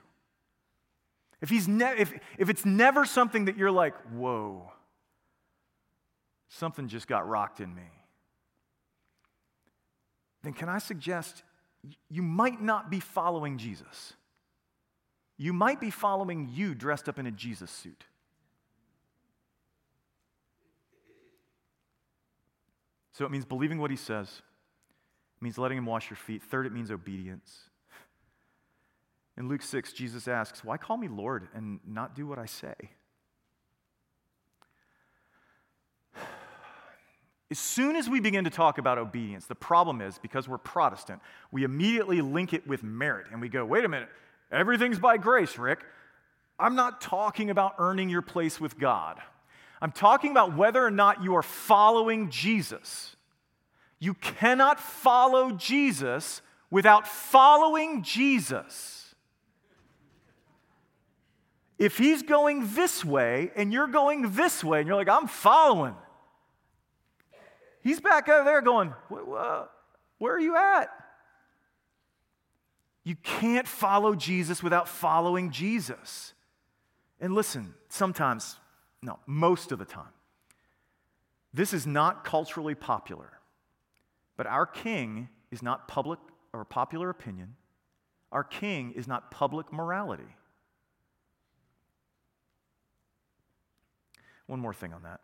if, 1.42 1.50
he's 1.50 1.68
ne- 1.68 1.98
if, 1.98 2.12
if 2.38 2.48
it's 2.48 2.64
never 2.64 3.04
something 3.04 3.44
that 3.44 3.56
you're 3.56 3.70
like, 3.70 3.94
whoa, 4.12 4.72
something 6.48 6.88
just 6.88 7.06
got 7.06 7.28
rocked 7.28 7.60
in 7.60 7.74
me, 7.74 7.82
then 10.42 10.52
can 10.52 10.68
I 10.68 10.78
suggest 10.78 11.42
you 12.08 12.22
might 12.22 12.60
not 12.60 12.90
be 12.90 13.00
following 13.00 13.58
Jesus? 13.58 14.14
You 15.36 15.52
might 15.52 15.80
be 15.80 15.90
following 15.90 16.50
you 16.52 16.74
dressed 16.74 17.08
up 17.08 17.18
in 17.18 17.26
a 17.26 17.30
Jesus 17.30 17.70
suit. 17.70 18.04
So 23.12 23.24
it 23.24 23.30
means 23.30 23.44
believing 23.44 23.78
what 23.78 23.90
he 23.90 23.96
says, 23.96 24.28
it 24.28 25.42
means 25.42 25.58
letting 25.58 25.78
him 25.78 25.86
wash 25.86 26.08
your 26.08 26.16
feet. 26.16 26.42
Third, 26.42 26.66
it 26.66 26.72
means 26.72 26.90
obedience. 26.90 27.70
In 29.36 29.48
Luke 29.48 29.62
6, 29.62 29.92
Jesus 29.92 30.28
asks, 30.28 30.64
Why 30.64 30.76
call 30.76 30.96
me 30.96 31.08
Lord 31.08 31.48
and 31.54 31.80
not 31.86 32.14
do 32.14 32.26
what 32.26 32.38
I 32.38 32.46
say? 32.46 32.74
As 37.50 37.58
soon 37.58 37.96
as 37.96 38.08
we 38.08 38.20
begin 38.20 38.44
to 38.44 38.50
talk 38.50 38.78
about 38.78 38.98
obedience, 38.98 39.46
the 39.46 39.56
problem 39.56 40.00
is 40.00 40.18
because 40.18 40.48
we're 40.48 40.58
Protestant, 40.58 41.20
we 41.50 41.64
immediately 41.64 42.20
link 42.20 42.52
it 42.52 42.66
with 42.66 42.82
merit 42.84 43.26
and 43.32 43.40
we 43.40 43.48
go, 43.48 43.64
wait 43.64 43.84
a 43.84 43.88
minute, 43.88 44.08
everything's 44.52 45.00
by 45.00 45.16
grace, 45.16 45.58
Rick. 45.58 45.84
I'm 46.58 46.76
not 46.76 47.00
talking 47.00 47.50
about 47.50 47.74
earning 47.78 48.08
your 48.08 48.22
place 48.22 48.60
with 48.60 48.78
God. 48.78 49.18
I'm 49.82 49.92
talking 49.92 50.30
about 50.30 50.56
whether 50.56 50.84
or 50.84 50.90
not 50.90 51.24
you 51.24 51.34
are 51.34 51.42
following 51.42 52.30
Jesus. 52.30 53.16
You 53.98 54.14
cannot 54.14 54.78
follow 54.78 55.52
Jesus 55.52 56.42
without 56.70 57.08
following 57.08 58.02
Jesus. 58.02 59.14
If 61.78 61.96
he's 61.98 62.22
going 62.22 62.74
this 62.74 63.04
way 63.04 63.50
and 63.56 63.72
you're 63.72 63.88
going 63.88 64.32
this 64.32 64.62
way, 64.62 64.80
and 64.80 64.86
you're 64.86 64.96
like, 64.96 65.08
I'm 65.08 65.26
following, 65.26 65.94
He's 67.82 68.00
back 68.00 68.28
over 68.28 68.44
there 68.44 68.60
going, 68.60 68.92
uh, 69.10 69.64
Where 70.18 70.34
are 70.34 70.40
you 70.40 70.56
at? 70.56 70.90
You 73.04 73.16
can't 73.16 73.66
follow 73.66 74.14
Jesus 74.14 74.62
without 74.62 74.88
following 74.88 75.50
Jesus. 75.50 76.34
And 77.20 77.34
listen, 77.34 77.74
sometimes, 77.88 78.56
no, 79.02 79.18
most 79.26 79.72
of 79.72 79.78
the 79.78 79.84
time, 79.84 80.12
this 81.52 81.72
is 81.72 81.86
not 81.86 82.24
culturally 82.24 82.74
popular, 82.74 83.32
but 84.36 84.46
our 84.46 84.66
king 84.66 85.28
is 85.50 85.62
not 85.62 85.88
public 85.88 86.18
or 86.52 86.64
popular 86.64 87.10
opinion. 87.10 87.56
Our 88.30 88.44
king 88.44 88.92
is 88.92 89.08
not 89.08 89.30
public 89.30 89.72
morality. 89.72 90.36
One 94.46 94.60
more 94.60 94.74
thing 94.74 94.92
on 94.92 95.02
that. 95.02 95.20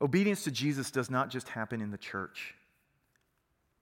Obedience 0.00 0.44
to 0.44 0.50
Jesus 0.50 0.90
does 0.90 1.10
not 1.10 1.30
just 1.30 1.48
happen 1.48 1.80
in 1.80 1.90
the 1.90 1.98
church. 1.98 2.54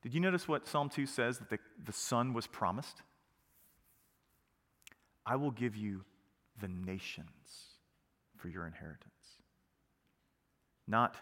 Did 0.03 0.15
you 0.15 0.21
notice 0.21 0.47
what 0.47 0.67
Psalm 0.67 0.89
2 0.89 1.07
says 1.07 1.39
that 1.39 1.51
the, 1.51 1.59
the 1.85 1.93
Son 1.93 2.33
was 2.35 2.47
promised? 2.47 3.03
I 5.27 5.37
will 5.37 5.51
give 5.51 5.77
you 5.77 6.05
the 6.61 6.69
nations 6.69 7.79
for 8.37 8.49
your 8.49 8.67
inheritance. 8.67 9.11
Not 10.87 11.17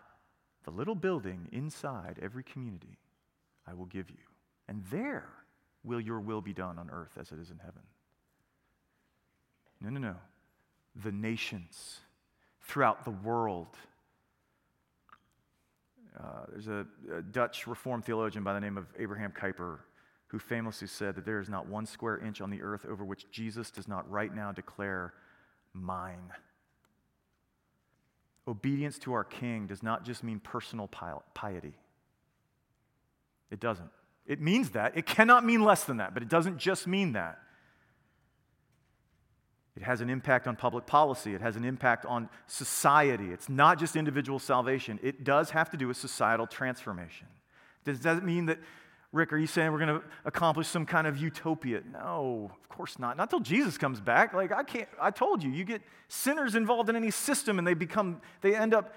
the 0.64 0.70
little 0.70 0.94
building 0.94 1.48
inside 1.52 2.18
every 2.20 2.42
community, 2.42 2.98
I 3.66 3.74
will 3.74 3.86
give 3.86 4.10
you. 4.10 4.16
And 4.68 4.84
there 4.90 5.28
will 5.84 6.00
your 6.00 6.20
will 6.20 6.40
be 6.40 6.52
done 6.52 6.78
on 6.78 6.90
earth 6.90 7.16
as 7.18 7.32
it 7.32 7.38
is 7.38 7.50
in 7.50 7.58
heaven. 7.58 7.82
No, 9.80 9.90
no, 9.90 10.00
no. 10.00 10.16
The 11.02 11.12
nations 11.12 12.00
throughout 12.60 13.04
the 13.04 13.10
world 13.10 13.76
uh, 16.18 16.44
there's 16.50 16.68
a, 16.68 16.86
a, 17.14 17.22
Dutch 17.22 17.66
Reformed 17.66 18.04
theologian 18.04 18.44
by 18.44 18.52
the 18.52 18.60
name 18.60 18.76
of 18.76 18.86
Abraham 18.98 19.32
Kuyper 19.32 19.78
who 20.28 20.38
famously 20.38 20.86
said 20.86 21.14
that 21.14 21.24
there 21.24 21.40
is 21.40 21.48
not 21.48 21.66
one 21.66 21.86
square 21.86 22.18
inch 22.18 22.40
on 22.40 22.50
the 22.50 22.62
earth 22.62 22.86
over 22.86 23.04
which 23.04 23.30
Jesus 23.30 23.70
does 23.70 23.86
not 23.86 24.10
right 24.10 24.34
now 24.34 24.52
declare, 24.52 25.12
mine. 25.74 26.32
Obedience 28.48 28.98
to 29.00 29.12
our 29.12 29.24
King 29.24 29.66
does 29.66 29.82
not 29.82 30.04
just 30.04 30.24
mean 30.24 30.40
personal 30.40 30.88
piety. 31.34 31.74
It 33.50 33.60
doesn't. 33.60 33.90
It 34.26 34.40
means 34.40 34.70
that. 34.70 34.96
It 34.96 35.06
cannot 35.06 35.44
mean 35.44 35.62
less 35.62 35.84
than 35.84 35.98
that, 35.98 36.14
but 36.14 36.22
it 36.22 36.28
doesn't 36.28 36.58
just 36.58 36.86
mean 36.86 37.12
that. 37.12 37.38
It 39.76 39.82
has 39.82 40.00
an 40.00 40.10
impact 40.10 40.46
on 40.46 40.56
public 40.56 40.86
policy. 40.86 41.34
It 41.34 41.40
has 41.40 41.56
an 41.56 41.64
impact 41.64 42.04
on 42.04 42.28
society. 42.46 43.30
It's 43.32 43.48
not 43.48 43.78
just 43.78 43.96
individual 43.96 44.38
salvation, 44.38 44.98
it 45.02 45.24
does 45.24 45.50
have 45.50 45.70
to 45.70 45.76
do 45.76 45.88
with 45.88 45.96
societal 45.96 46.46
transformation. 46.46 47.26
Does 47.84 48.00
that 48.00 48.24
mean 48.24 48.46
that, 48.46 48.58
Rick, 49.12 49.32
are 49.32 49.38
you 49.38 49.46
saying 49.46 49.72
we're 49.72 49.78
going 49.78 50.00
to 50.00 50.06
accomplish 50.24 50.68
some 50.68 50.86
kind 50.86 51.06
of 51.06 51.18
utopia? 51.18 51.82
No, 51.90 52.50
of 52.54 52.68
course 52.68 52.98
not. 52.98 53.16
Not 53.16 53.24
until 53.24 53.40
Jesus 53.40 53.76
comes 53.76 54.00
back. 54.00 54.34
Like, 54.34 54.52
I 54.52 54.62
can't, 54.62 54.88
I 55.00 55.10
told 55.10 55.42
you, 55.42 55.50
you 55.50 55.64
get 55.64 55.82
sinners 56.08 56.54
involved 56.54 56.88
in 56.88 56.96
any 56.96 57.10
system 57.10 57.58
and 57.58 57.66
they 57.66 57.74
become, 57.74 58.20
they 58.40 58.54
end 58.54 58.74
up 58.74 58.94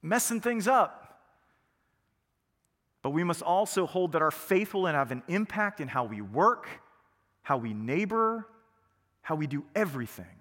messing 0.00 0.40
things 0.40 0.66
up. 0.66 1.02
But 3.02 3.10
we 3.10 3.24
must 3.24 3.42
also 3.42 3.86
hold 3.86 4.12
that 4.12 4.22
our 4.22 4.30
faith 4.30 4.74
will 4.74 4.86
have 4.86 5.12
an 5.12 5.22
impact 5.28 5.80
in 5.80 5.88
how 5.88 6.04
we 6.04 6.20
work, 6.20 6.68
how 7.42 7.56
we 7.56 7.74
neighbor, 7.74 8.46
how 9.26 9.34
we 9.34 9.48
do 9.48 9.64
everything, 9.74 10.38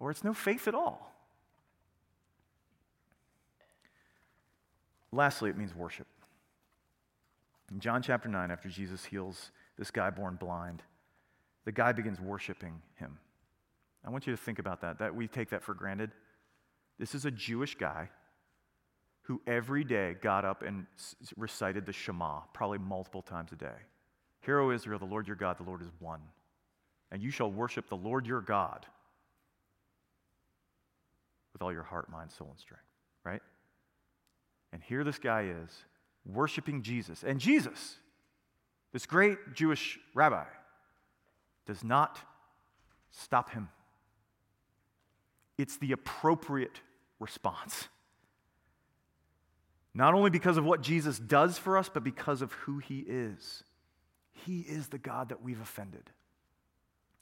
or 0.00 0.10
it's 0.10 0.24
no 0.24 0.32
faith 0.32 0.66
at 0.66 0.74
all. 0.74 1.12
Lastly, 5.12 5.50
it 5.50 5.58
means 5.58 5.74
worship. 5.74 6.06
In 7.70 7.78
John 7.78 8.00
chapter 8.00 8.30
9, 8.30 8.50
after 8.50 8.70
Jesus 8.70 9.04
heals 9.04 9.50
this 9.76 9.90
guy 9.90 10.08
born 10.08 10.36
blind, 10.36 10.82
the 11.66 11.72
guy 11.72 11.92
begins 11.92 12.22
worshiping 12.22 12.80
him. 12.94 13.18
I 14.02 14.08
want 14.08 14.26
you 14.26 14.34
to 14.34 14.42
think 14.42 14.58
about 14.58 14.80
that, 14.80 14.98
that 15.00 15.14
we 15.14 15.28
take 15.28 15.50
that 15.50 15.62
for 15.62 15.74
granted. 15.74 16.10
This 16.98 17.14
is 17.14 17.26
a 17.26 17.30
Jewish 17.30 17.74
guy 17.74 18.08
who 19.24 19.42
every 19.46 19.84
day 19.84 20.14
got 20.22 20.46
up 20.46 20.62
and 20.62 20.86
recited 21.36 21.84
the 21.84 21.92
Shema, 21.92 22.40
probably 22.54 22.78
multiple 22.78 23.20
times 23.20 23.52
a 23.52 23.56
day. 23.56 23.82
Hear, 24.40 24.58
O 24.58 24.70
Israel, 24.70 24.98
the 24.98 25.04
Lord 25.04 25.26
your 25.26 25.36
God, 25.36 25.58
the 25.58 25.64
Lord 25.64 25.82
is 25.82 25.90
one 25.98 26.22
and 27.12 27.22
you 27.22 27.30
shall 27.30 27.50
worship 27.50 27.88
the 27.88 27.96
Lord 27.96 28.26
your 28.26 28.40
God 28.40 28.86
with 31.52 31.60
all 31.60 31.72
your 31.72 31.82
heart, 31.82 32.10
mind, 32.10 32.32
soul, 32.32 32.48
and 32.50 32.58
strength, 32.58 32.82
right? 33.22 33.42
And 34.72 34.82
here 34.82 35.04
this 35.04 35.18
guy 35.18 35.42
is 35.42 35.84
worshiping 36.24 36.82
Jesus. 36.82 37.22
And 37.22 37.38
Jesus, 37.38 37.96
this 38.92 39.04
great 39.04 39.36
Jewish 39.52 39.98
rabbi, 40.14 40.44
does 41.66 41.84
not 41.84 42.18
stop 43.10 43.50
him. 43.50 43.68
It's 45.58 45.76
the 45.76 45.92
appropriate 45.92 46.80
response. 47.20 47.88
Not 49.92 50.14
only 50.14 50.30
because 50.30 50.56
of 50.56 50.64
what 50.64 50.80
Jesus 50.80 51.18
does 51.18 51.58
for 51.58 51.76
us, 51.76 51.90
but 51.90 52.02
because 52.02 52.40
of 52.40 52.52
who 52.52 52.78
he 52.78 53.00
is. 53.00 53.64
He 54.32 54.60
is 54.60 54.88
the 54.88 54.96
God 54.96 55.28
that 55.28 55.42
we've 55.42 55.60
offended. 55.60 56.10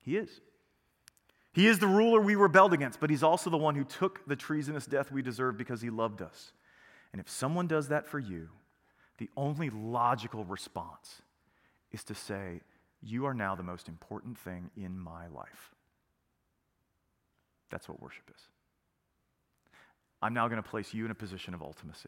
He 0.00 0.16
is. 0.16 0.40
He 1.52 1.66
is 1.66 1.78
the 1.78 1.86
ruler 1.86 2.20
we 2.20 2.36
rebelled 2.36 2.72
against, 2.72 3.00
but 3.00 3.10
he's 3.10 3.22
also 3.22 3.50
the 3.50 3.56
one 3.56 3.74
who 3.74 3.84
took 3.84 4.26
the 4.26 4.36
treasonous 4.36 4.86
death 4.86 5.10
we 5.10 5.22
deserve 5.22 5.56
because 5.56 5.82
he 5.82 5.90
loved 5.90 6.22
us. 6.22 6.52
And 7.12 7.20
if 7.20 7.28
someone 7.28 7.66
does 7.66 7.88
that 7.88 8.06
for 8.06 8.18
you, 8.18 8.48
the 9.18 9.28
only 9.36 9.68
logical 9.68 10.44
response 10.44 11.22
is 11.90 12.04
to 12.04 12.14
say, 12.14 12.60
You 13.02 13.26
are 13.26 13.34
now 13.34 13.56
the 13.56 13.64
most 13.64 13.88
important 13.88 14.38
thing 14.38 14.70
in 14.76 14.98
my 14.98 15.26
life. 15.26 15.74
That's 17.70 17.88
what 17.88 18.00
worship 18.00 18.30
is. 18.34 18.42
I'm 20.22 20.34
now 20.34 20.48
going 20.48 20.62
to 20.62 20.68
place 20.68 20.94
you 20.94 21.04
in 21.04 21.10
a 21.10 21.16
position 21.16 21.52
of 21.52 21.60
ultimacy. 21.60 22.06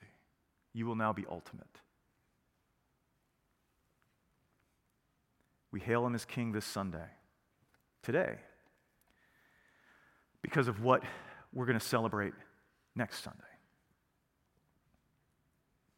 You 0.73 0.87
will 0.87 0.97
now 0.97 1.13
be 1.13 1.25
ultimate. 1.29 1.81
We 5.73 5.81
hail 5.81 6.07
him 6.07 6.15
as 6.15 6.25
King 6.25 6.53
this 6.53 6.67
Sunday 6.67 7.09
today 8.03 8.37
because 10.43 10.69
of 10.69 10.83
what 10.83 11.03
we're 11.53 11.67
going 11.67 11.79
to 11.79 11.85
celebrate 11.85 12.33
next 12.95 13.23
Sunday 13.23 13.43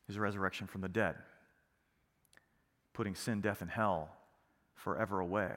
his 0.07 0.19
resurrection 0.19 0.67
from 0.67 0.81
the 0.81 0.89
dead, 0.89 1.15
putting 2.93 3.15
sin, 3.15 3.41
death, 3.41 3.63
and 3.63 3.71
hell 3.71 4.11
forever 4.75 5.21
away. 5.21 5.53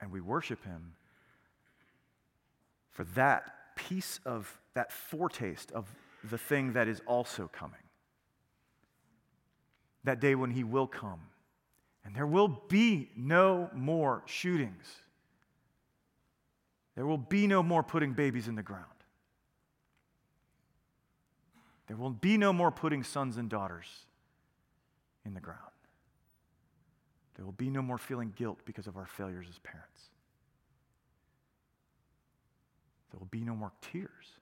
And 0.00 0.10
we 0.10 0.20
worship 0.20 0.64
him 0.64 0.94
for 2.90 3.04
that 3.14 3.76
piece 3.76 4.20
of 4.24 4.60
that 4.74 4.92
foretaste 4.92 5.72
of 5.72 5.94
the 6.28 6.38
thing 6.38 6.72
that 6.72 6.88
is 6.88 7.00
also 7.06 7.50
coming. 7.52 7.76
That 10.04 10.20
day 10.20 10.34
when 10.34 10.50
he 10.50 10.64
will 10.64 10.86
come. 10.86 11.20
And 12.04 12.14
there 12.14 12.26
will 12.26 12.48
be 12.68 13.10
no 13.16 13.70
more 13.74 14.22
shootings. 14.26 14.84
There 16.94 17.06
will 17.06 17.18
be 17.18 17.46
no 17.46 17.62
more 17.62 17.82
putting 17.82 18.12
babies 18.12 18.48
in 18.48 18.54
the 18.54 18.62
ground. 18.62 18.86
There 21.86 21.96
will 21.96 22.10
be 22.10 22.38
no 22.38 22.52
more 22.52 22.70
putting 22.70 23.02
sons 23.02 23.36
and 23.36 23.48
daughters 23.48 23.86
in 25.24 25.34
the 25.34 25.40
ground. 25.40 25.60
There 27.36 27.44
will 27.44 27.52
be 27.52 27.68
no 27.68 27.82
more 27.82 27.98
feeling 27.98 28.32
guilt 28.36 28.60
because 28.64 28.86
of 28.86 28.96
our 28.96 29.06
failures 29.06 29.46
as 29.48 29.58
parents. 29.58 30.10
There 33.10 33.18
will 33.18 33.26
be 33.26 33.44
no 33.44 33.54
more 33.54 33.72
tears 33.80 34.38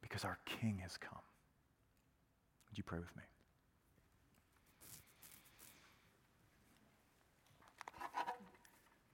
because 0.00 0.24
our 0.24 0.38
King 0.44 0.80
has 0.82 0.96
come. 0.96 1.18
Would 2.68 2.78
you 2.78 2.84
pray 2.84 2.98
with 2.98 3.16
me? 3.16 3.22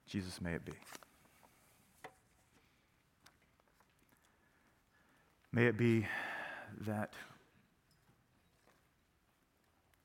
Jesus, 0.07 0.41
may 0.41 0.55
it 0.55 0.65
be. 0.65 0.73
May 5.53 5.67
it 5.67 5.79
be 5.79 6.07
that 6.83 7.15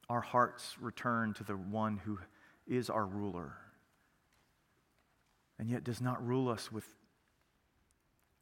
our 0.09 0.21
hearts 0.21 0.75
return 0.79 1.33
to 1.35 1.43
the 1.43 1.55
one 1.55 1.97
who 1.97 2.19
is 2.67 2.89
our 2.89 3.05
ruler 3.05 3.53
and 5.59 5.69
yet 5.69 5.83
does 5.83 6.01
not 6.01 6.25
rule 6.25 6.49
us 6.49 6.71
with 6.71 6.85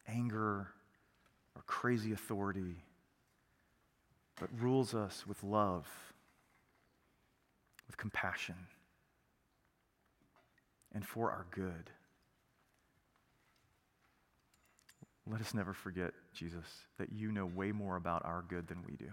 anger 0.08 0.68
or 1.56 1.62
crazy 1.66 2.12
authority, 2.12 2.84
but 4.39 4.49
rules 4.60 4.93
us 4.93 5.26
with 5.28 5.43
love, 5.43 5.88
with 7.88 7.97
compassion, 7.97 8.56
and 10.93 11.06
for 11.06 11.32
our 11.32 11.45
good. 11.52 11.89
Let 15.32 15.40
us 15.40 15.54
never 15.54 15.74
forget, 15.74 16.12
Jesus, 16.34 16.66
that 16.98 17.14
you 17.14 17.32
know 17.32 17.46
way 17.46 17.72
more 17.72 17.96
about 17.96 18.26
our 18.26 18.44
good 18.50 18.68
than 18.68 18.84
we 18.86 18.98
do. 18.98 19.10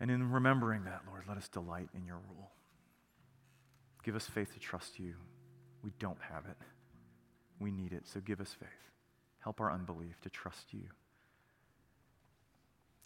And 0.00 0.10
in 0.10 0.32
remembering 0.32 0.84
that, 0.84 1.02
Lord, 1.06 1.24
let 1.28 1.36
us 1.36 1.48
delight 1.48 1.90
in 1.94 2.06
your 2.06 2.16
rule. 2.16 2.50
Give 4.02 4.16
us 4.16 4.24
faith 4.24 4.54
to 4.54 4.58
trust 4.58 4.98
you. 4.98 5.14
We 5.84 5.92
don't 5.98 6.16
have 6.32 6.46
it. 6.46 6.56
We 7.60 7.70
need 7.70 7.92
it, 7.92 8.08
so 8.08 8.20
give 8.20 8.40
us 8.40 8.56
faith. 8.58 8.68
Help 9.40 9.60
our 9.60 9.70
unbelief 9.70 10.18
to 10.22 10.30
trust 10.30 10.72
you 10.72 10.88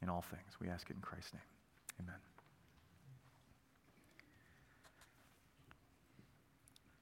in 0.01 0.09
all 0.09 0.23
things. 0.23 0.53
We 0.61 0.69
ask 0.69 0.89
it 0.91 0.95
in 0.95 1.03
Christ's 1.03 1.33
name. 1.33 1.43
Amen. 2.01 2.34